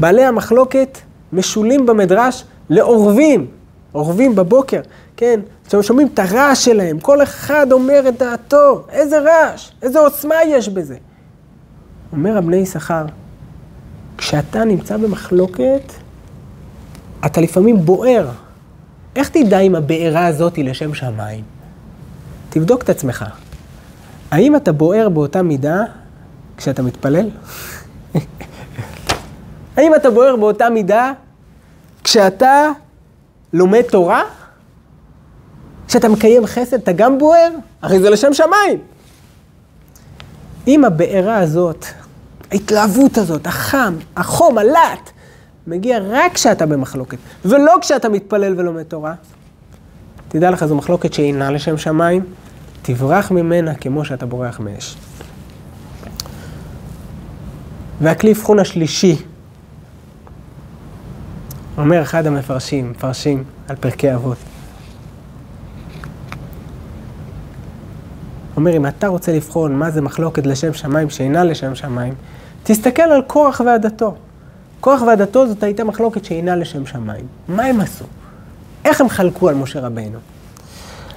בעלי 0.00 0.24
המחלוקת 0.24 0.98
משולים 1.32 1.86
במדרש 1.86 2.44
לעורבים, 2.70 3.46
עורבים 3.92 4.34
בבוקר, 4.34 4.80
כן? 5.16 5.40
אתם 5.68 5.82
שומעים 5.82 6.08
את 6.14 6.18
הרעש 6.18 6.64
שלהם, 6.64 7.00
כל 7.00 7.22
אחד 7.22 7.66
אומר 7.72 8.08
את 8.08 8.18
דעתו, 8.18 8.84
איזה 8.90 9.18
רעש, 9.18 9.70
איזה 9.82 9.98
עוצמה 9.98 10.34
יש 10.46 10.68
בזה. 10.68 10.96
אומר 12.12 12.38
הבני 12.38 12.56
יששכר, 12.56 13.04
כשאתה 14.18 14.64
נמצא 14.64 14.96
במחלוקת, 14.96 15.92
אתה 17.26 17.40
לפעמים 17.40 17.76
בוער. 17.76 18.28
איך 19.16 19.28
תדע 19.28 19.58
אם 19.58 19.74
הבעירה 19.74 20.26
הזאת 20.26 20.56
היא 20.56 20.64
לשם 20.64 20.94
שמיים? 20.94 21.44
תבדוק 22.50 22.82
את 22.82 22.88
עצמך. 22.88 23.24
האם 24.30 24.56
אתה 24.56 24.72
בוער 24.72 25.08
באותה 25.08 25.42
מידה 25.42 25.82
כשאתה 26.56 26.82
מתפלל? 26.82 27.30
האם 29.76 29.94
אתה 29.94 30.10
בוער 30.10 30.36
באותה 30.36 30.70
מידה 30.70 31.12
כשאתה 32.04 32.68
לומד 33.52 33.82
תורה? 33.82 34.22
כשאתה 35.92 36.08
מקיים 36.08 36.46
חסד, 36.46 36.74
אתה 36.74 36.92
גם 36.92 37.18
בוער? 37.18 37.50
הרי 37.82 38.00
זה 38.00 38.10
לשם 38.10 38.34
שמיים. 38.34 38.78
אם 40.68 40.84
הבעירה 40.84 41.38
הזאת 41.38 41.86
ההתלהבות 42.50 43.18
הזאת, 43.18 43.46
החם, 43.46 43.94
החום, 44.16 44.58
הלהט, 44.58 45.10
מגיע 45.66 45.98
רק 46.08 46.32
כשאתה 46.34 46.66
במחלוקת, 46.66 47.18
ולא 47.44 47.74
כשאתה 47.80 48.08
מתפלל 48.08 48.54
ולומד 48.60 48.82
תורה. 48.82 49.14
תדע 50.28 50.50
לך, 50.50 50.64
זו 50.64 50.76
מחלוקת 50.76 51.12
שאינה 51.12 51.50
לשם 51.50 51.78
שמיים, 51.78 52.24
תברח 52.82 53.30
ממנה 53.30 53.74
כמו 53.74 54.04
שאתה 54.04 54.26
בורח 54.26 54.60
מאש. 54.60 54.96
והכלי 58.00 58.32
אבחון 58.32 58.58
השלישי, 58.58 59.16
אומר 61.78 62.02
אחד 62.02 62.26
המפרשים, 62.26 62.90
מפרשים 62.90 63.44
על 63.68 63.76
פרקי 63.76 64.14
אבות. 64.14 64.51
אומר, 68.56 68.76
אם 68.76 68.86
אתה 68.86 69.08
רוצה 69.08 69.32
לבחון 69.32 69.76
מה 69.76 69.90
זה 69.90 70.00
מחלוקת 70.00 70.46
לשם 70.46 70.74
שמיים 70.74 71.10
שאינה 71.10 71.44
לשם 71.44 71.74
שמיים, 71.74 72.14
תסתכל 72.62 73.02
על 73.02 73.22
קורח 73.22 73.60
ועדתו. 73.66 74.14
קורח 74.80 75.02
ועדתו 75.02 75.46
זאת 75.46 75.62
הייתה 75.62 75.84
מחלוקת 75.84 76.24
שאינה 76.24 76.56
לשם 76.56 76.86
שמיים. 76.86 77.26
מה 77.48 77.64
הם 77.64 77.80
עשו? 77.80 78.04
איך 78.84 79.00
הם 79.00 79.08
חלקו 79.08 79.48
על 79.48 79.54
משה 79.54 79.80
רבינו? 79.80 80.18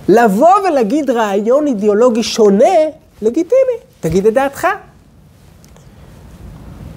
לבוא 0.10 0.56
ולהגיד 0.70 1.10
רעיון 1.10 1.68
אידיאולוגי 1.68 2.24
שונה, 2.24 2.76
לגיטימי, 3.22 3.78
תגיד 4.00 4.26
את 4.26 4.34
דעתך. 4.34 4.68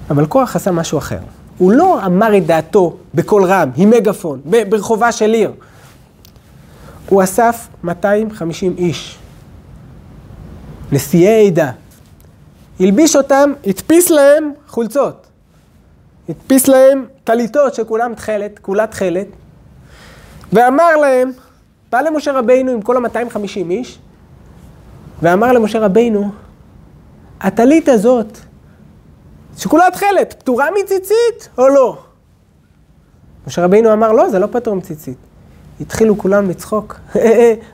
אבל 0.09 0.25
קורח 0.25 0.55
עשה 0.55 0.71
משהו 0.71 0.97
אחר. 0.97 1.19
הוא 1.57 1.71
לא 1.71 2.05
אמר 2.05 2.37
את 2.37 2.45
דעתו 2.45 2.97
בקול 3.13 3.43
רם, 3.43 3.69
עם 3.75 3.89
מגפון, 3.89 4.41
ברחובה 4.69 5.11
של 5.11 5.33
עיר. 5.33 5.51
הוא 7.09 7.23
אסף 7.23 7.67
250 7.83 8.75
איש, 8.77 9.18
נשיאי 10.91 11.47
עדה. 11.47 11.71
הלביש 12.79 13.15
אותם, 13.15 13.53
הדפיס 13.65 14.09
להם 14.09 14.51
חולצות. 14.67 15.27
הדפיס 16.29 16.67
להם 16.67 17.05
טליתות 17.23 17.75
שכולם 17.75 18.13
תכלת, 18.15 18.59
כולה 18.59 18.87
תכלת, 18.87 19.27
ואמר 20.53 20.95
להם, 20.95 21.31
בא 21.91 22.01
למשה 22.01 22.31
רבינו 22.31 22.71
עם 22.71 22.81
כל 22.81 23.05
ה-250 23.05 23.69
איש, 23.69 23.99
ואמר 25.21 25.51
למשה 25.51 25.79
רבינו, 25.79 26.31
הטלית 27.41 27.89
הזאת, 27.89 28.37
שכולה 29.57 29.85
תכלת, 29.93 30.35
פטורה 30.39 30.67
מציצית 30.83 31.49
או 31.57 31.67
לא? 31.67 31.97
משה 33.47 33.63
רבינו 33.63 33.93
אמר, 33.93 34.11
לא, 34.11 34.29
זה 34.29 34.39
לא 34.39 34.47
פטור 34.51 34.75
מציצית. 34.75 35.17
התחילו 35.81 36.17
כולם 36.17 36.49
לצחוק. 36.49 36.99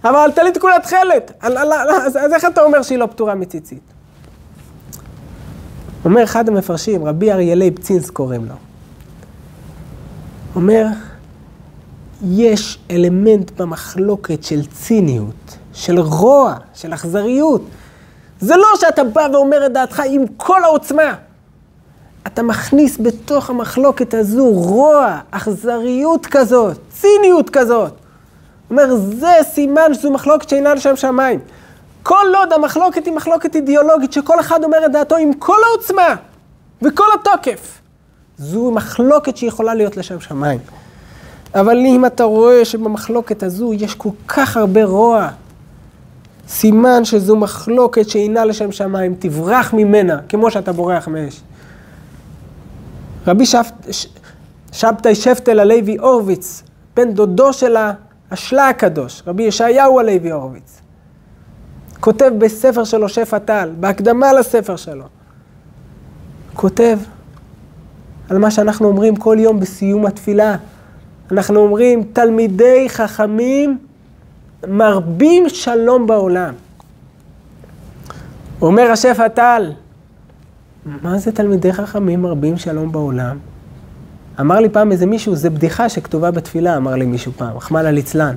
אבל 0.03 0.29
טלית 0.35 0.57
כולה 0.57 0.79
תכלת, 0.79 1.31
אז 1.41 2.33
איך 2.33 2.45
אתה 2.45 2.61
אומר 2.61 2.81
שהיא 2.81 2.97
לא 2.97 3.05
פטורה 3.05 3.35
מציצית? 3.35 3.81
אומר 6.05 6.23
אחד 6.23 6.49
המפרשים, 6.49 7.05
רבי 7.05 7.31
אריה 7.31 7.55
לייב 7.55 7.79
צינס 7.79 8.09
קוראים 8.09 8.45
לו. 8.45 8.55
אומר, 10.55 10.85
יש 12.27 12.79
אלמנט 12.91 13.51
במחלוקת 13.51 14.43
של 14.43 14.65
ציניות, 14.65 15.57
של 15.73 15.99
רוע, 15.99 16.55
של 16.73 16.93
אכזריות. 16.93 17.61
זה 18.39 18.55
לא 18.55 18.67
שאתה 18.75 19.03
בא 19.03 19.27
ואומר 19.33 19.65
את 19.65 19.73
דעתך 19.73 20.01
עם 20.09 20.25
כל 20.37 20.63
העוצמה. 20.63 21.15
אתה 22.27 22.43
מכניס 22.43 22.97
בתוך 22.99 23.49
המחלוקת 23.49 24.13
הזו 24.13 24.45
רוע, 24.45 25.19
אכזריות 25.31 26.25
כזאת, 26.25 26.77
ציניות 26.89 27.49
כזאת. 27.49 27.93
אומר, 28.69 28.95
זה 28.95 29.33
סימן 29.43 29.93
שזו 29.93 30.11
מחלוקת 30.11 30.49
שאינה 30.49 30.73
לשם 30.73 30.95
שמיים. 30.95 31.39
כל 32.03 32.25
עוד 32.37 32.53
המחלוקת 32.53 33.05
היא 33.05 33.13
מחלוקת 33.13 33.55
אידיאולוגית, 33.55 34.13
שכל 34.13 34.39
אחד 34.39 34.63
אומר 34.63 34.85
את 34.85 34.91
דעתו 34.91 35.15
עם 35.15 35.33
כל 35.33 35.57
העוצמה 35.67 36.15
וכל 36.81 37.05
התוקף, 37.19 37.79
זו 38.37 38.71
מחלוקת 38.71 39.37
שיכולה 39.37 39.73
להיות 39.73 39.97
לשם 39.97 40.19
שמיים. 40.19 40.59
אבל 41.55 41.77
אם 41.77 42.05
אתה 42.05 42.23
רואה 42.23 42.65
שבמחלוקת 42.65 43.43
הזו 43.43 43.73
יש 43.73 43.95
כל 43.95 44.09
כך 44.27 44.57
הרבה 44.57 44.85
רוע, 44.85 45.27
סימן 46.47 47.05
שזו 47.05 47.35
מחלוקת 47.35 48.09
שאינה 48.09 48.45
לשם 48.45 48.71
שמיים, 48.71 49.15
תברח 49.19 49.73
ממנה, 49.73 50.19
כמו 50.29 50.51
שאתה 50.51 50.71
בורח 50.71 51.07
מאש. 51.07 51.41
רבי. 53.27 53.45
שבתאי 54.71 55.15
שפטל 55.15 55.59
הלוי 55.59 55.97
הורוביץ, 55.97 56.63
בן 56.95 57.13
דודו 57.13 57.53
של 57.53 57.75
השלה 58.31 58.69
הקדוש, 58.69 59.23
רבי 59.27 59.43
ישעיהו 59.43 59.99
הלוי 59.99 60.31
הורוביץ, 60.31 60.81
כותב 61.99 62.31
בספר 62.37 62.83
שלו 62.83 63.09
שפע 63.09 63.39
טל, 63.39 63.69
בהקדמה 63.79 64.33
לספר 64.33 64.75
שלו, 64.75 65.05
כותב 66.53 66.97
על 68.29 68.37
מה 68.37 68.51
שאנחנו 68.51 68.87
אומרים 68.87 69.15
כל 69.15 69.37
יום 69.39 69.59
בסיום 69.59 70.05
התפילה. 70.05 70.55
אנחנו 71.31 71.59
אומרים, 71.59 72.03
תלמידי 72.13 72.85
חכמים 72.89 73.77
מרבים 74.67 75.49
שלום 75.49 76.07
בעולם. 76.07 76.53
אומר 78.61 78.91
השפע 78.91 79.27
טל, 79.27 79.71
מה 80.85 81.17
זה 81.17 81.31
תלמידי 81.31 81.73
חכמים 81.73 82.21
מרבים 82.21 82.57
שלום 82.57 82.91
בעולם? 82.91 83.37
אמר 84.39 84.59
לי 84.59 84.69
פעם 84.69 84.91
איזה 84.91 85.05
מישהו, 85.05 85.35
זה 85.35 85.49
בדיחה 85.49 85.89
שכתובה 85.89 86.31
בתפילה, 86.31 86.77
אמר 86.77 86.95
לי 86.95 87.05
מישהו 87.05 87.31
פעם, 87.37 87.57
רחמנא 87.57 87.87
ליצלן. 87.87 88.35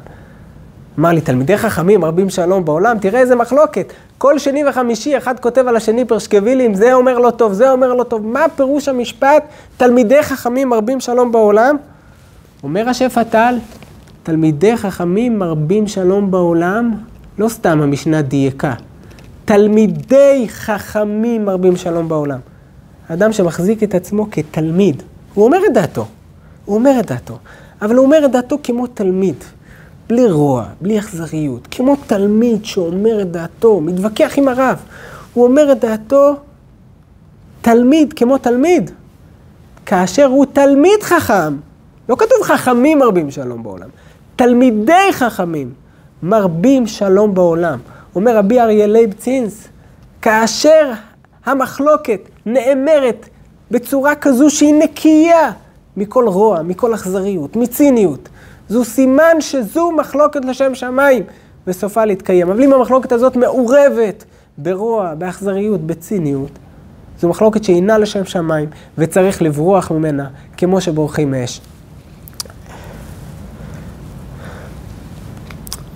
אמר 0.99 1.09
לי, 1.09 1.21
תלמידי 1.21 1.59
חכמים 1.59 2.01
מרבים 2.01 2.31
שלום 2.31 2.65
בעולם, 2.65 2.99
תראה 2.99 3.21
איזה 3.21 3.37
מחלוקת. 3.37 3.93
כל 4.19 4.39
שני 4.39 4.65
וחמישי 4.69 5.17
אחד 5.19 5.41
כותב 5.41 5.65
על 5.69 5.77
השני 5.77 6.05
פרשקווילים, 6.05 6.75
זה 6.75 6.95
אומר 6.95 7.19
לא 7.19 7.31
טוב, 7.31 7.53
זה 7.53 7.71
אומר 7.71 7.95
לא 7.95 8.05
טוב. 8.05 8.27
מה 8.27 8.45
פירוש 8.57 8.89
המשפט, 8.89 9.45
תלמידי 9.77 10.23
חכמים 10.23 10.69
מרבים 10.69 11.01
שלום 11.01 11.33
בעולם? 11.33 11.77
אומר 12.63 12.89
השפע 12.89 13.23
טל, 13.23 13.59
תלמידי 14.23 14.77
חכמים 14.77 15.39
מרבים 15.39 15.87
שלום 15.87 16.31
בעולם, 16.31 16.95
לא 17.39 17.49
סתם 17.49 17.81
המשנה 17.81 18.23
דייקה. 18.23 18.75
תלמידי 19.49 20.47
חכמים 20.49 21.45
מרבים 21.45 21.77
שלום 21.77 22.09
בעולם. 22.09 22.39
אדם 23.09 23.33
שמחזיק 23.33 23.83
את 23.83 23.95
עצמו 23.95 24.31
כתלמיד, 24.31 25.03
הוא 25.35 25.45
אומר 25.45 25.59
את 25.67 25.75
דעתו, 25.75 26.07
הוא 26.65 26.77
אומר 26.77 27.01
את 27.01 27.07
דעתו, 27.07 27.39
אבל 27.83 27.97
הוא 27.97 28.05
אומר 28.05 28.25
את 28.25 28.33
דעתו 28.33 28.59
כמו 28.63 28.87
תלמיד, 28.87 29.35
בלי 30.09 30.31
רוע, 30.31 30.65
בלי 30.81 30.99
אכזריות, 30.99 31.69
כמו 31.71 31.97
תלמיד 32.07 32.65
שאומר 32.65 33.23
את 33.23 33.31
דעתו, 33.31 33.81
מתווכח 33.81 34.33
עם 34.37 34.49
הרב, 34.49 34.79
הוא 35.35 35.45
אומר 35.45 35.73
את 35.73 35.81
דעתו 35.81 36.35
תלמיד 37.63 38.13
כמו 38.13 38.39
תלמיד, 38.39 38.91
כאשר 39.87 40.25
הוא 40.25 40.47
תלמיד 40.53 41.03
חכם, 41.03 41.57
לא 42.09 42.17
כתוב 42.17 42.43
חכמים 42.43 42.99
מרבים 42.99 43.31
שלום 43.31 43.63
בעולם, 43.63 43.89
תלמידי 44.37 45.13
חכמים 45.13 45.73
מרבים 46.23 46.87
שלום 46.87 47.35
בעולם. 47.35 47.79
אומר 48.19 48.37
רבי 48.37 48.61
אריה 48.61 48.87
לייב 48.87 49.13
צינס, 49.13 49.69
כאשר 50.23 50.93
המחלוקת 51.47 52.21
נאמרת 52.47 53.29
בצורה 53.71 54.15
כזו 54.15 54.51
שהיא 54.51 54.75
נקייה 54.75 55.53
מכל 55.97 56.29
רוע, 56.29 56.63
מכל 56.63 56.95
אכזריות, 56.95 57.57
מציניות, 57.57 58.29
זו 58.69 58.85
סימן 58.85 59.41
שזו 59.41 59.91
מחלוקת 59.93 60.45
לשם 60.45 60.75
שמיים, 60.75 61.23
וסופה 61.67 62.05
להתקיים. 62.05 62.51
אבל 62.51 62.63
אם 62.63 62.73
המחלוקת 62.73 63.13
הזאת 63.13 63.37
מעורבת 63.37 64.25
ברוע, 64.59 65.15
באכזריות, 65.15 65.81
בציניות, 65.81 66.51
זו 67.21 67.29
מחלוקת 67.29 67.65
שאינה 67.65 67.99
לשם 67.99 68.25
שמיים, 68.25 68.69
וצריך 68.99 69.43
לברוח 69.43 69.91
ממנה, 69.91 70.29
כמו 70.57 70.81
שבורחים 70.81 71.31
מאש. 71.31 71.61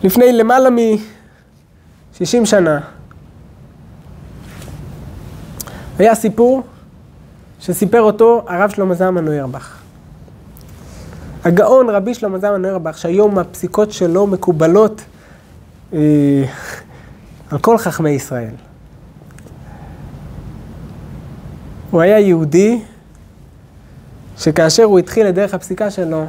לפני 0.03 0.33
למעלה 0.33 0.69
מ-60 2.21 2.45
שנה, 2.45 2.81
היה 5.99 6.15
סיפור 6.15 6.63
שסיפר 7.61 8.01
אותו 8.01 8.45
הרב 8.49 8.71
שלמה 8.71 8.95
זלמן 8.95 9.25
נוירבך. 9.25 9.79
הגאון 11.45 11.91
רבי 11.91 12.15
שלמה 12.15 12.39
זלמן 12.39 12.63
נוירבך, 12.63 12.99
שהיום 12.99 13.39
הפסיקות 13.39 13.93
שלו 13.93 14.27
מקובלות 14.27 15.03
אה, 15.93 15.99
על 17.51 17.59
כל 17.59 17.79
חכמי 17.79 18.11
ישראל. 18.11 18.55
הוא 21.91 22.01
היה 22.01 22.19
יהודי 22.21 22.81
שכאשר 24.39 24.85
הוא 24.85 24.99
התחיל 24.99 25.29
את 25.29 25.35
דרך 25.35 25.55
הפסיקה 25.55 25.91
שלו, 25.91 26.27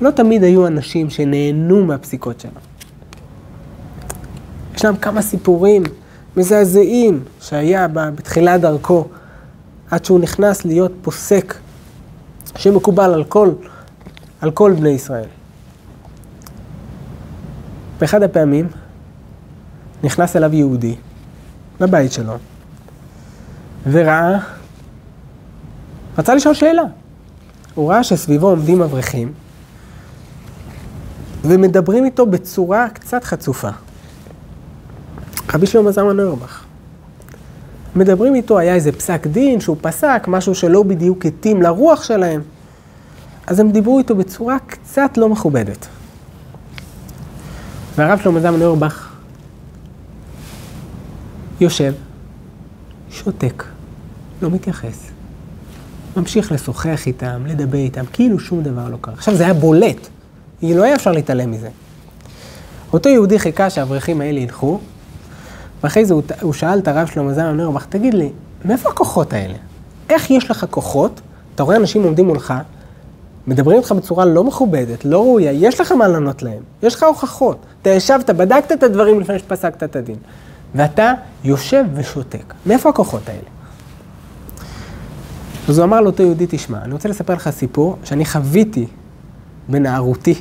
לא 0.00 0.10
תמיד 0.10 0.42
היו 0.42 0.66
אנשים 0.66 1.10
שנהנו 1.10 1.84
מהפסיקות 1.84 2.40
שלו. 2.40 2.60
ישנם 4.76 4.96
כמה 4.96 5.22
סיפורים 5.22 5.82
מזעזעים 6.36 7.24
שהיה 7.40 7.88
בתחילת 7.88 8.60
דרכו, 8.60 9.04
עד 9.90 10.04
שהוא 10.04 10.20
נכנס 10.20 10.64
להיות 10.64 10.92
פוסק 11.02 11.54
שמקובל 12.56 13.14
על 13.14 13.24
כל, 13.24 13.50
על 14.40 14.50
כל 14.50 14.72
בני 14.72 14.88
ישראל. 14.88 15.28
באחד 18.00 18.22
הפעמים 18.22 18.68
נכנס 20.04 20.36
אליו 20.36 20.54
יהודי 20.54 20.96
לבית 21.80 22.12
שלו 22.12 22.34
וראה 23.90 24.38
רצה 26.18 26.34
לשאול 26.34 26.54
שאלה. 26.54 26.82
הוא 27.74 27.90
ראה 27.90 28.04
שסביבו 28.04 28.48
עומדים 28.48 28.82
אברכים, 28.82 29.32
ומדברים 31.42 32.04
איתו 32.04 32.26
בצורה 32.26 32.88
קצת 32.88 33.24
חצופה. 33.24 33.70
רבי 35.54 35.66
שלמה 35.66 35.92
זלמן 35.92 36.20
אוירבך. 36.20 36.64
מדברים 37.96 38.34
איתו, 38.34 38.58
היה 38.58 38.74
איזה 38.74 38.92
פסק 38.92 39.26
דין 39.26 39.60
שהוא 39.60 39.76
פסק, 39.80 40.24
משהו 40.28 40.54
שלא 40.54 40.82
בדיוק 40.82 41.26
התאים 41.26 41.62
לרוח 41.62 42.02
שלהם. 42.02 42.42
אז 43.46 43.60
הם 43.60 43.70
דיברו 43.70 43.98
איתו 43.98 44.14
בצורה 44.16 44.56
קצת 44.66 45.10
לא 45.16 45.28
מכובדת. 45.28 45.86
והרב 47.96 48.18
שלמה 48.22 48.40
זלמן 48.40 48.62
אוירבך 48.62 49.08
יושב, 51.60 51.92
שותק, 53.10 53.64
לא 54.42 54.50
מתייחס. 54.50 55.10
ממשיך 56.16 56.52
לשוחח 56.52 57.06
איתם, 57.06 57.42
לדבר 57.46 57.78
איתם, 57.78 58.04
כאילו 58.12 58.38
שום 58.38 58.62
דבר 58.62 58.88
לא 58.88 58.96
קרה. 59.00 59.14
עכשיו 59.14 59.34
זה 59.36 59.44
היה 59.44 59.54
בולט, 59.54 60.08
לא 60.62 60.82
היה 60.82 60.94
אפשר 60.94 61.12
להתעלם 61.12 61.50
מזה. 61.50 61.68
אותו 62.92 63.08
יהודי 63.08 63.38
חיכה 63.38 63.70
שהאברכים 63.70 64.20
האלה 64.20 64.40
ילכו, 64.40 64.80
ואחרי 65.86 66.04
זה 66.04 66.14
הוא, 66.14 66.22
הוא 66.40 66.52
שאל 66.52 66.78
את 66.78 66.88
הרב 66.88 67.06
שלמה 67.06 67.34
זלמן 67.34 67.60
אוירבך, 67.60 67.86
תגיד 67.88 68.14
לי, 68.14 68.30
מאיפה 68.64 68.88
הכוחות 68.88 69.32
האלה? 69.32 69.54
איך 70.10 70.30
יש 70.30 70.50
לך 70.50 70.66
כוחות? 70.70 71.20
אתה 71.54 71.62
רואה 71.62 71.76
אנשים 71.76 72.02
עומדים 72.02 72.26
מולך, 72.26 72.54
מדברים 73.46 73.78
איתך 73.78 73.92
בצורה 73.92 74.24
לא 74.24 74.44
מכובדת, 74.44 75.04
לא 75.04 75.18
ראויה, 75.22 75.52
יש 75.52 75.80
לך 75.80 75.92
מה 75.92 76.08
לענות 76.08 76.42
להם, 76.42 76.62
יש 76.82 76.94
לך 76.94 77.02
הוכחות. 77.02 77.58
אתה 77.82 77.90
ישבת, 77.90 78.30
בדקת 78.30 78.72
את 78.72 78.82
הדברים 78.82 79.20
לפני 79.20 79.38
שפסקת 79.38 79.82
את 79.82 79.96
הדין, 79.96 80.16
ואתה 80.74 81.12
יושב 81.44 81.84
ושותק. 81.94 82.54
מאיפה 82.66 82.88
הכוחות 82.88 83.28
האלה? 83.28 83.48
אז 85.68 85.78
הוא 85.78 85.84
אמר 85.84 86.00
לאותו 86.00 86.22
יהודי, 86.22 86.46
תשמע, 86.48 86.78
אני 86.82 86.92
רוצה 86.92 87.08
לספר 87.08 87.34
לך 87.34 87.50
סיפור 87.50 87.96
שאני 88.04 88.24
חוויתי 88.24 88.86
בנערותי. 89.68 90.34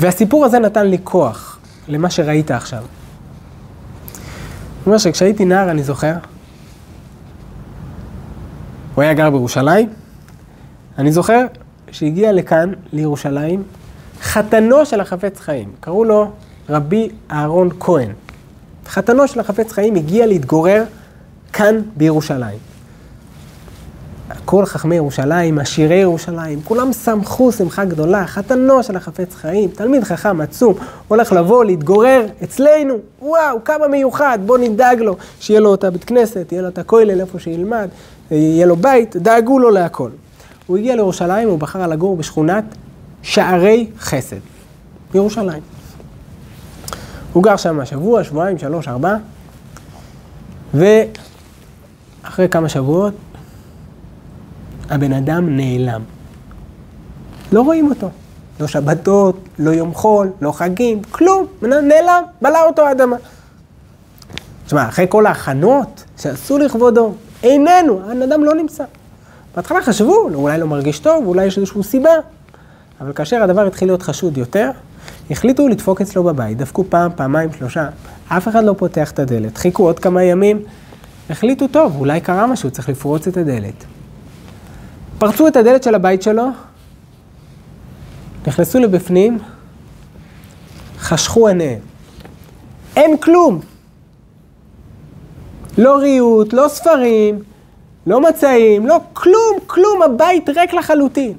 והסיפור 0.00 0.44
הזה 0.44 0.58
נתן 0.58 0.86
לי 0.86 0.98
כוח 1.04 1.53
למה 1.88 2.10
שראית 2.10 2.50
עכשיו. 2.50 2.78
הוא 2.78 2.86
אומר 4.86 4.98
שכשהייתי 4.98 5.44
נער, 5.44 5.70
אני 5.70 5.82
זוכר, 5.82 6.14
הוא 8.94 9.02
היה 9.02 9.14
גר 9.14 9.30
בירושלים, 9.30 9.88
אני 10.98 11.12
זוכר 11.12 11.46
שהגיע 11.90 12.32
לכאן, 12.32 12.72
לירושלים, 12.92 13.62
חתנו 14.20 14.86
של 14.86 15.00
החפץ 15.00 15.40
חיים, 15.40 15.72
קראו 15.80 16.04
לו 16.04 16.30
רבי 16.68 17.08
אהרון 17.30 17.68
כהן. 17.80 18.10
חתנו 18.86 19.28
של 19.28 19.40
החפץ 19.40 19.72
חיים 19.72 19.94
הגיע 19.94 20.26
להתגורר 20.26 20.84
כאן 21.52 21.80
בירושלים. 21.96 22.73
כל 24.44 24.66
חכמי 24.66 24.96
ירושלים, 24.96 25.58
עשירי 25.58 25.94
ירושלים, 25.94 26.60
כולם 26.64 26.92
שמחו 26.92 27.52
שמחה 27.52 27.84
גדולה, 27.84 28.26
חתנו 28.26 28.82
של 28.82 28.96
החפץ 28.96 29.34
חיים, 29.34 29.70
תלמיד 29.70 30.04
חכם 30.04 30.40
עצום, 30.40 30.74
הולך 31.08 31.32
לבוא, 31.32 31.64
להתגורר 31.64 32.26
אצלנו, 32.44 32.94
וואו, 33.22 33.64
כמה 33.64 33.88
מיוחד, 33.88 34.38
בוא 34.46 34.58
נדאג 34.58 35.00
לו, 35.00 35.16
שיהיה 35.40 35.60
לו 35.60 35.74
את 35.74 35.84
הבית 35.84 36.04
כנסת, 36.04 36.52
יהיה 36.52 36.62
לו 36.62 36.68
את 36.68 36.78
הכולל 36.78 37.20
איפה 37.20 37.38
שילמד, 37.38 37.88
יהיה 38.30 38.66
לו 38.66 38.76
בית, 38.76 39.16
דאגו 39.16 39.58
לו 39.58 39.70
להכל. 39.70 40.10
הוא 40.66 40.76
הגיע 40.76 40.96
לירושלים, 40.96 41.48
הוא 41.48 41.58
בחר 41.58 41.86
לגור 41.86 42.16
בשכונת 42.16 42.64
שערי 43.22 43.86
חסד, 43.98 44.36
בירושלים. 45.12 45.62
הוא 47.32 47.42
גר 47.42 47.56
שם 47.56 47.84
שבוע, 47.84 48.24
שבועיים, 48.24 48.58
שלוש, 48.58 48.88
ארבע, 48.88 49.16
ואחרי 50.74 52.48
כמה 52.48 52.68
שבועות 52.68 53.14
הבן 54.90 55.12
אדם 55.12 55.56
נעלם. 55.56 56.02
לא 57.52 57.62
רואים 57.62 57.90
אותו. 57.90 58.08
לא 58.60 58.66
שבתות, 58.66 59.36
לא 59.58 59.70
יום 59.70 59.94
חול, 59.94 60.30
לא 60.40 60.52
חגים, 60.52 61.02
כלום, 61.02 61.46
נעלם, 61.62 62.22
בלע 62.42 62.62
אותו 62.62 62.82
האדמה. 62.82 63.16
תשמע, 64.66 64.88
אחרי 64.88 65.06
כל 65.08 65.26
ההכנות 65.26 66.04
שעשו 66.18 66.58
לכבודו, 66.58 67.12
איננו, 67.42 68.00
הבן 68.04 68.22
אדם 68.22 68.44
לא 68.44 68.54
נמצא. 68.54 68.84
בהתחלה 69.56 69.82
חשבו, 69.82 70.28
אולי 70.34 70.58
לא 70.58 70.66
מרגיש 70.66 70.98
טוב, 70.98 71.26
אולי 71.26 71.44
יש 71.44 71.58
איזושהי 71.58 71.82
סיבה. 71.82 72.10
אבל 73.00 73.12
כאשר 73.12 73.42
הדבר 73.42 73.66
התחיל 73.66 73.88
להיות 73.88 74.02
חשוד 74.02 74.38
יותר, 74.38 74.70
החליטו 75.30 75.68
לדפוק 75.68 76.00
אצלו 76.00 76.24
בבית, 76.24 76.58
דפקו 76.58 76.84
פעם, 76.88 77.10
פעמיים, 77.16 77.52
שלושה, 77.58 77.88
אף 78.28 78.48
אחד 78.48 78.64
לא 78.64 78.74
פותח 78.78 79.10
את 79.10 79.18
הדלת. 79.18 79.58
חיכו 79.58 79.82
עוד 79.82 79.98
כמה 79.98 80.22
ימים, 80.22 80.62
החליטו, 81.30 81.68
טוב, 81.68 81.96
אולי 81.98 82.20
קרה 82.20 82.46
משהו, 82.46 82.70
צריך 82.70 82.88
לפרוץ 82.88 83.26
את 83.26 83.36
הדלת. 83.36 83.84
פרצו 85.18 85.48
את 85.48 85.56
הדלת 85.56 85.82
של 85.82 85.94
הבית 85.94 86.22
שלו, 86.22 86.46
נכנסו 88.46 88.78
לבפנים, 88.78 89.38
חשכו 90.98 91.48
עיניהם. 91.48 91.80
אין 92.96 93.16
כלום. 93.16 93.60
לא 95.78 95.96
ריהוט, 95.96 96.52
לא 96.52 96.68
ספרים, 96.68 97.42
לא 98.06 98.20
מצעים, 98.20 98.86
לא 98.86 99.00
כלום, 99.12 99.58
כלום, 99.66 100.02
הבית 100.02 100.48
ריק 100.48 100.74
לחלוטין. 100.74 101.32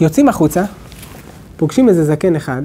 יוצאים 0.00 0.28
החוצה, 0.28 0.64
פוגשים 1.56 1.88
איזה 1.88 2.04
זקן 2.04 2.36
אחד, 2.36 2.62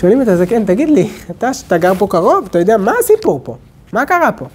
שואלים 0.00 0.22
את 0.22 0.28
הזקן, 0.28 0.64
תגיד 0.64 0.88
לי, 0.88 1.10
אתה 1.30 1.54
שאתה 1.54 1.78
גר 1.78 1.94
פה 1.94 2.06
קרוב, 2.10 2.46
אתה 2.50 2.58
יודע 2.58 2.76
מה 2.76 2.92
הסיפור 3.00 3.40
פה? 3.42 3.56
מה 3.92 4.06
קרה 4.06 4.32
פה? 4.32 4.46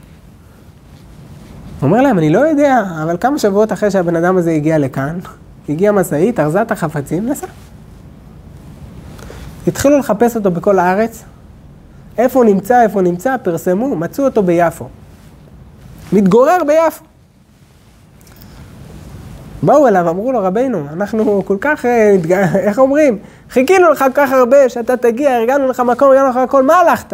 אומר 1.84 2.01
להם, 2.01 2.17
אני 2.17 2.29
לא 2.29 2.39
יודע, 2.39 2.84
אבל 3.03 3.17
כמה 3.19 3.39
שבועות 3.39 3.71
אחרי 3.71 3.91
שהבן 3.91 4.15
אדם 4.15 4.38
הזה 4.38 4.51
הגיע 4.51 4.77
לכאן, 4.77 5.19
הגיעה 5.69 5.93
משאית, 5.93 6.39
ארזה 6.39 6.61
את 6.61 6.71
החפצים, 6.71 7.29
נסע. 7.29 7.47
התחילו 9.67 9.97
לחפש 9.97 10.36
אותו 10.36 10.51
בכל 10.51 10.79
הארץ, 10.79 11.23
איפה 12.17 12.39
הוא 12.39 12.45
נמצא, 12.45 12.84
איפה 12.84 12.99
הוא 12.99 13.07
נמצא, 13.07 13.36
פרסמו, 13.43 13.95
מצאו 13.95 14.25
אותו 14.25 14.43
ביפו. 14.43 14.88
מתגורר 16.13 16.57
ביפו. 16.67 17.03
באו 19.63 19.88
אליו, 19.88 20.09
אמרו 20.09 20.31
לו, 20.31 20.43
רבינו, 20.43 20.84
אנחנו 20.93 21.41
כל 21.45 21.57
כך, 21.61 21.86
אה, 21.86 22.15
איך 22.67 22.79
אומרים, 22.79 23.17
חיכינו 23.49 23.91
לך 23.91 23.99
כל 23.99 24.11
כך 24.13 24.31
הרבה 24.31 24.69
שאתה 24.69 24.97
תגיע, 24.97 25.38
ארגנו 25.38 25.67
לך 25.67 25.79
מקום, 25.79 26.11
ארגנו 26.11 26.29
לך 26.29 26.36
הכל, 26.36 26.63
מה 26.63 26.75
הלכת? 26.75 27.13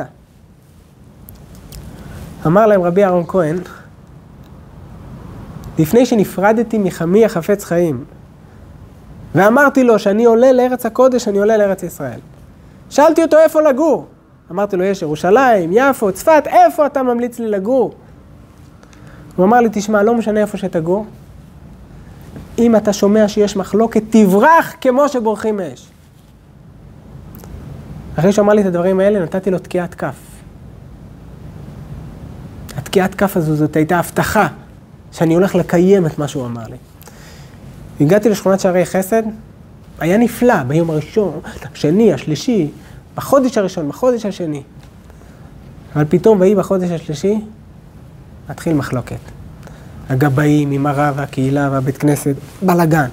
אמר 2.45 2.65
להם 2.67 2.83
רבי 2.83 3.03
אהרון 3.03 3.23
כהן, 3.27 3.57
לפני 5.79 6.05
שנפרדתי 6.05 6.77
מחמי 6.77 7.25
החפץ 7.25 7.63
חיים, 7.63 8.03
ואמרתי 9.35 9.83
לו 9.83 9.99
שאני 9.99 10.25
עולה 10.25 10.51
לארץ 10.51 10.85
הקודש, 10.85 11.27
אני 11.27 11.37
עולה 11.37 11.57
לארץ 11.57 11.83
ישראל. 11.83 12.19
שאלתי 12.89 13.23
אותו 13.23 13.37
איפה 13.37 13.61
לגור. 13.61 14.05
אמרתי 14.51 14.77
לו, 14.77 14.83
יש 14.83 15.01
ירושלים, 15.01 15.69
יפו, 15.73 16.11
צפת, 16.11 16.43
איפה 16.45 16.85
אתה 16.85 17.03
ממליץ 17.03 17.39
לי 17.39 17.47
לגור? 17.47 17.93
הוא 19.35 19.45
אמר 19.45 19.59
לי, 19.59 19.69
תשמע, 19.71 20.03
לא 20.03 20.13
משנה 20.13 20.39
איפה 20.39 20.57
שתגור, 20.57 21.05
אם 22.57 22.75
אתה 22.75 22.93
שומע 22.93 23.27
שיש 23.27 23.55
מחלוקת, 23.55 24.03
תברח 24.09 24.75
כמו 24.81 25.09
שבורחים 25.09 25.57
מאש. 25.57 25.87
אחרי 28.19 28.31
שהוא 28.31 28.43
אמר 28.43 28.53
לי 28.53 28.61
את 28.61 28.67
הדברים 28.67 28.99
האלה, 28.99 29.19
נתתי 29.19 29.51
לו 29.51 29.59
תקיעת 29.59 29.95
כף. 29.95 30.15
התקיעת 32.77 33.15
כף 33.15 33.37
הזו, 33.37 33.55
זאת 33.55 33.75
הייתה 33.75 33.99
הבטחה 33.99 34.47
שאני 35.11 35.33
הולך 35.33 35.55
לקיים 35.55 36.05
את 36.05 36.19
מה 36.19 36.27
שהוא 36.27 36.45
אמר 36.45 36.63
לי. 36.67 36.77
הגעתי 38.01 38.29
לשכונת 38.29 38.59
שערי 38.59 38.85
חסד, 38.85 39.23
היה 39.99 40.17
נפלא 40.17 40.63
ביום 40.63 40.89
הראשון, 40.89 41.39
השני, 41.73 42.13
השלישי, 42.13 42.67
בחודש 43.15 43.57
הראשון, 43.57 43.89
בחודש 43.89 44.25
השני. 44.25 44.63
אבל 45.95 46.05
פתאום, 46.09 46.41
ויהי 46.41 46.55
בחודש 46.55 46.91
השלישי, 46.91 47.41
מתחיל 48.49 48.73
מחלוקת. 48.73 49.19
הגבאים 50.09 50.71
עם 50.71 50.87
הרב 50.87 51.13
והקהילה 51.17 51.69
והבית 51.71 51.97
כנסת, 51.97 52.35
בלאגן. 52.61 53.07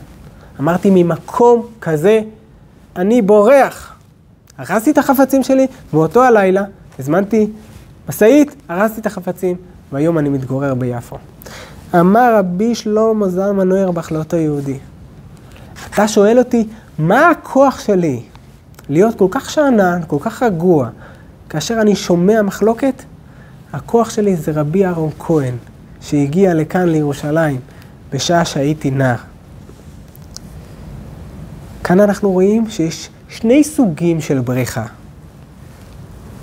אמרתי, 0.60 0.90
ממקום 0.94 1.66
כזה 1.80 2.20
אני 2.96 3.22
בורח. 3.22 3.92
הרסתי 4.58 4.90
את 4.90 4.98
החפצים 4.98 5.42
שלי, 5.42 5.66
באותו 5.92 6.22
הלילה 6.24 6.64
הזמנתי 6.98 7.50
משאית, 8.08 8.54
הרסתי 8.68 9.00
את 9.00 9.06
החפצים, 9.06 9.56
והיום 9.92 10.18
אני 10.18 10.28
מתגורר 10.28 10.74
ביפו. 10.74 11.16
אמר 12.00 12.36
רבי 12.38 12.74
שלמה 12.74 13.28
זלמן 13.28 13.68
נוירבך 13.68 14.12
לאותו 14.12 14.36
יהודי, 14.36 14.78
אתה 15.90 16.08
שואל 16.08 16.38
אותי, 16.38 16.66
מה 16.98 17.30
הכוח 17.30 17.80
שלי 17.80 18.22
להיות 18.88 19.14
כל 19.14 19.26
כך 19.30 19.50
שאנן, 19.50 20.00
כל 20.06 20.16
כך 20.20 20.42
רגוע, 20.42 20.88
כאשר 21.48 21.80
אני 21.80 21.96
שומע 21.96 22.42
מחלוקת? 22.42 23.02
הכוח 23.72 24.10
שלי 24.10 24.36
זה 24.36 24.52
רבי 24.52 24.86
אהרון 24.86 25.10
כהן, 25.18 25.54
שהגיע 26.00 26.54
לכאן 26.54 26.88
לירושלים 26.88 27.60
בשעה 28.12 28.44
שהייתי 28.44 28.90
נער. 28.90 29.16
כאן 31.84 32.00
אנחנו 32.00 32.30
רואים 32.30 32.70
שיש 32.70 33.10
שני 33.28 33.64
סוגים 33.64 34.20
של 34.20 34.40
בריחה. 34.40 34.86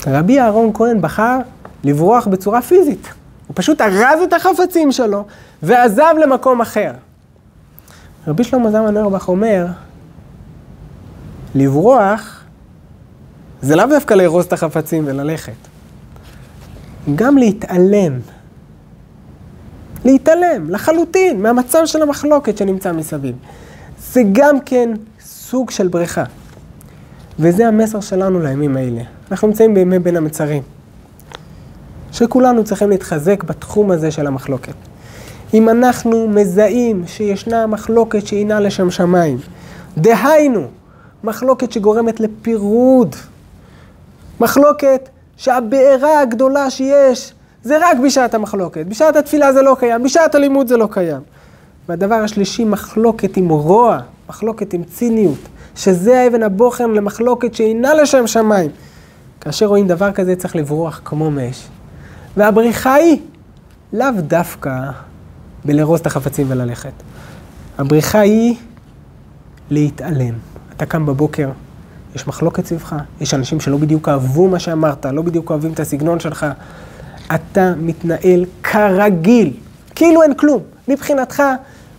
רבי 0.06 0.40
אהרון 0.40 0.70
כהן 0.74 1.00
בחר 1.00 1.38
לברוח 1.84 2.26
בצורה 2.26 2.62
פיזית. 2.62 3.08
הוא 3.46 3.54
פשוט 3.56 3.80
ארז 3.80 4.22
את 4.22 4.32
החפצים 4.32 4.92
שלו 4.92 5.24
ועזב 5.62 6.14
למקום 6.22 6.60
אחר. 6.60 6.92
רבי 8.26 8.44
שלמה 8.44 8.70
זלמן 8.70 8.96
אוירבך 8.96 9.28
אומר, 9.28 9.66
לברוח 11.54 12.44
זה 13.62 13.76
לאו 13.76 13.86
דווקא 13.86 14.14
לארוז 14.14 14.44
את 14.44 14.52
החפצים 14.52 15.04
וללכת. 15.06 15.52
גם 17.14 17.38
להתעלם. 17.38 18.20
להתעלם 20.04 20.70
לחלוטין 20.70 21.42
מהמצב 21.42 21.86
של 21.86 22.02
המחלוקת 22.02 22.58
שנמצא 22.58 22.92
מסביב. 22.92 23.36
זה 23.98 24.22
גם 24.32 24.60
כן 24.60 24.90
סוג 25.20 25.70
של 25.70 25.88
בריכה. 25.88 26.24
וזה 27.38 27.68
המסר 27.68 28.00
שלנו 28.00 28.40
לימים 28.40 28.76
האלה. 28.76 29.02
אנחנו 29.30 29.48
נמצאים 29.48 29.74
בימי 29.74 29.98
בין 29.98 30.16
המצרים. 30.16 30.62
שכולנו 32.14 32.64
צריכים 32.64 32.90
להתחזק 32.90 33.42
בתחום 33.42 33.90
הזה 33.90 34.10
של 34.10 34.26
המחלוקת. 34.26 34.74
אם 35.54 35.68
אנחנו 35.68 36.28
מזהים 36.28 37.04
שישנה 37.06 37.66
מחלוקת 37.66 38.26
שאינה 38.26 38.60
לשם 38.60 38.90
שמיים, 38.90 39.38
דהיינו, 39.98 40.66
מחלוקת 41.24 41.72
שגורמת 41.72 42.20
לפירוד, 42.20 43.16
מחלוקת 44.40 45.08
שהבעירה 45.36 46.20
הגדולה 46.20 46.70
שיש 46.70 47.32
זה 47.62 47.78
רק 47.80 47.96
בשעת 48.04 48.34
המחלוקת, 48.34 48.86
בשעת 48.86 49.16
התפילה 49.16 49.52
זה 49.52 49.62
לא 49.62 49.76
קיים, 49.78 50.02
בשעת 50.02 50.34
הלימוד 50.34 50.68
זה 50.68 50.76
לא 50.76 50.88
קיים. 50.90 51.20
והדבר 51.88 52.14
השלישי, 52.14 52.64
מחלוקת 52.64 53.36
עם 53.36 53.48
רוע, 53.48 53.98
מחלוקת 54.28 54.72
עם 54.72 54.84
ציניות, 54.84 55.38
שזה 55.76 56.20
האבן 56.20 56.42
הבוחן 56.42 56.90
למחלוקת 56.90 57.54
שאינה 57.54 57.94
לשם 57.94 58.26
שמיים. 58.26 58.70
כאשר 59.40 59.66
רואים 59.66 59.88
דבר 59.88 60.12
כזה 60.12 60.36
צריך 60.36 60.56
לברוח 60.56 61.00
כמו 61.04 61.30
מאש. 61.30 61.68
והבריחה 62.36 62.94
היא 62.94 63.20
לאו 63.92 64.06
דווקא 64.18 64.90
בלארוז 65.64 66.00
את 66.00 66.06
החפצים 66.06 66.46
וללכת. 66.48 66.92
הבריחה 67.78 68.20
היא 68.20 68.54
להתעלם. 69.70 70.34
אתה 70.76 70.86
קם 70.86 71.06
בבוקר, 71.06 71.50
יש 72.14 72.26
מחלוקת 72.26 72.66
סביבך, 72.66 72.96
יש 73.20 73.34
אנשים 73.34 73.60
שלא 73.60 73.76
בדיוק 73.76 74.08
אהבו 74.08 74.48
מה 74.48 74.58
שאמרת, 74.58 75.06
לא 75.06 75.22
בדיוק 75.22 75.50
אוהבים 75.50 75.72
את 75.72 75.80
הסגנון 75.80 76.20
שלך. 76.20 76.46
אתה 77.34 77.72
מתנהל 77.76 78.44
כרגיל, 78.62 79.52
כאילו 79.94 80.22
אין 80.22 80.34
כלום. 80.34 80.62
מבחינתך, 80.88 81.42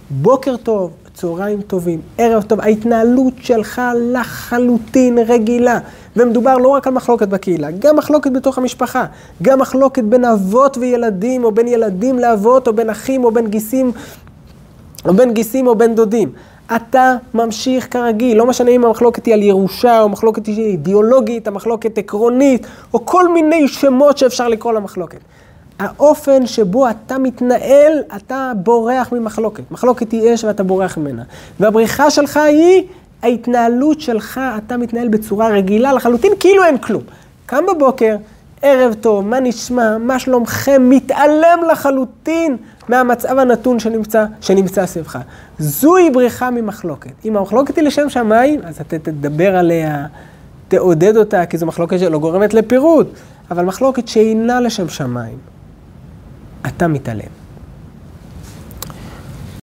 בוקר 0.09 0.57
טוב, 0.57 0.91
צהריים 1.13 1.61
טובים, 1.61 2.01
ערב 2.17 2.43
טוב, 2.43 2.61
ההתנהלות 2.61 3.33
שלך 3.41 3.81
לחלוטין 4.13 5.17
רגילה. 5.17 5.79
ומדובר 6.15 6.57
לא 6.57 6.67
רק 6.67 6.87
על 6.87 6.93
מחלוקת 6.93 7.27
בקהילה, 7.27 7.71
גם 7.71 7.95
מחלוקת 7.95 8.31
בתוך 8.31 8.57
המשפחה, 8.57 9.05
גם 9.41 9.59
מחלוקת 9.59 10.03
בין 10.03 10.25
אבות 10.25 10.77
וילדים, 10.77 11.43
או 11.43 11.51
בין 11.51 11.67
ילדים 11.67 12.19
לאבות, 12.19 12.67
או 12.67 12.73
בין 12.73 12.89
אחים, 12.89 13.23
או 13.23 13.31
בין 13.31 13.47
גיסים, 13.47 13.91
או 15.05 15.13
בין 15.13 15.33
גיסים, 15.33 15.67
או 15.67 15.75
בין 15.75 15.95
דודים. 15.95 16.31
אתה 16.75 17.15
ממשיך 17.33 17.93
כרגיל, 17.93 18.37
לא 18.37 18.45
משנה 18.45 18.71
אם 18.71 18.85
המחלוקת 18.85 19.25
היא 19.25 19.33
על 19.33 19.43
ירושה, 19.43 20.01
או 20.01 20.09
מחלוקת 20.09 20.47
אידיאולוגית, 20.47 21.47
המחלוקת 21.47 21.97
עקרונית, 21.97 22.67
או 22.93 23.05
כל 23.05 23.33
מיני 23.33 23.67
שמות 23.67 24.17
שאפשר 24.17 24.47
לקרוא 24.47 24.73
למחלוקת. 24.73 25.19
האופן 25.79 26.45
שבו 26.45 26.89
אתה 26.89 27.17
מתנהל, 27.17 27.93
אתה 28.15 28.51
בורח 28.55 29.11
ממחלוקת. 29.11 29.71
מחלוקת 29.71 30.11
היא 30.11 30.33
אש 30.33 30.43
ואתה 30.43 30.63
בורח 30.63 30.97
ממנה. 30.97 31.23
והבריחה 31.59 32.09
שלך 32.09 32.37
היא 32.37 32.83
ההתנהלות 33.25 34.01
שלך, 34.01 34.41
אתה 34.57 34.77
מתנהל 34.77 35.07
בצורה 35.07 35.47
רגילה 35.47 35.93
לחלוטין, 35.93 36.31
כאילו 36.39 36.63
אין 36.63 36.77
כלום. 36.77 37.03
קם 37.45 37.63
בבוקר, 37.75 38.15
ערב 38.61 38.93
טוב, 38.93 39.27
מה 39.27 39.39
נשמע, 39.39 39.97
מה 39.97 40.19
שלומכם, 40.19 40.89
מתעלם 40.89 41.59
לחלוטין 41.71 42.57
מהמצב 42.89 43.37
הנתון 43.39 43.79
שנמצא, 43.79 44.25
שנמצא 44.41 44.85
סביבך. 44.85 45.19
זוהי 45.59 46.09
בריחה 46.09 46.51
ממחלוקת. 46.51 47.11
אם 47.25 47.37
המחלוקת 47.37 47.75
היא 47.75 47.83
לשם 47.83 48.09
שמיים, 48.09 48.59
אז 48.63 48.81
אתה 48.81 48.99
תדבר 48.99 49.55
עליה, 49.55 50.05
תעודד 50.67 51.17
אותה, 51.17 51.45
כי 51.45 51.57
זו 51.57 51.65
מחלוקת 51.65 51.99
שלא 51.99 52.19
גורמת 52.19 52.53
לפירוד. 52.53 53.07
אבל 53.51 53.65
מחלוקת 53.65 54.07
שאינה 54.07 54.59
לשם 54.59 54.89
שמיים, 54.89 55.37
אתה 56.67 56.87
מתעלם. 56.87 57.44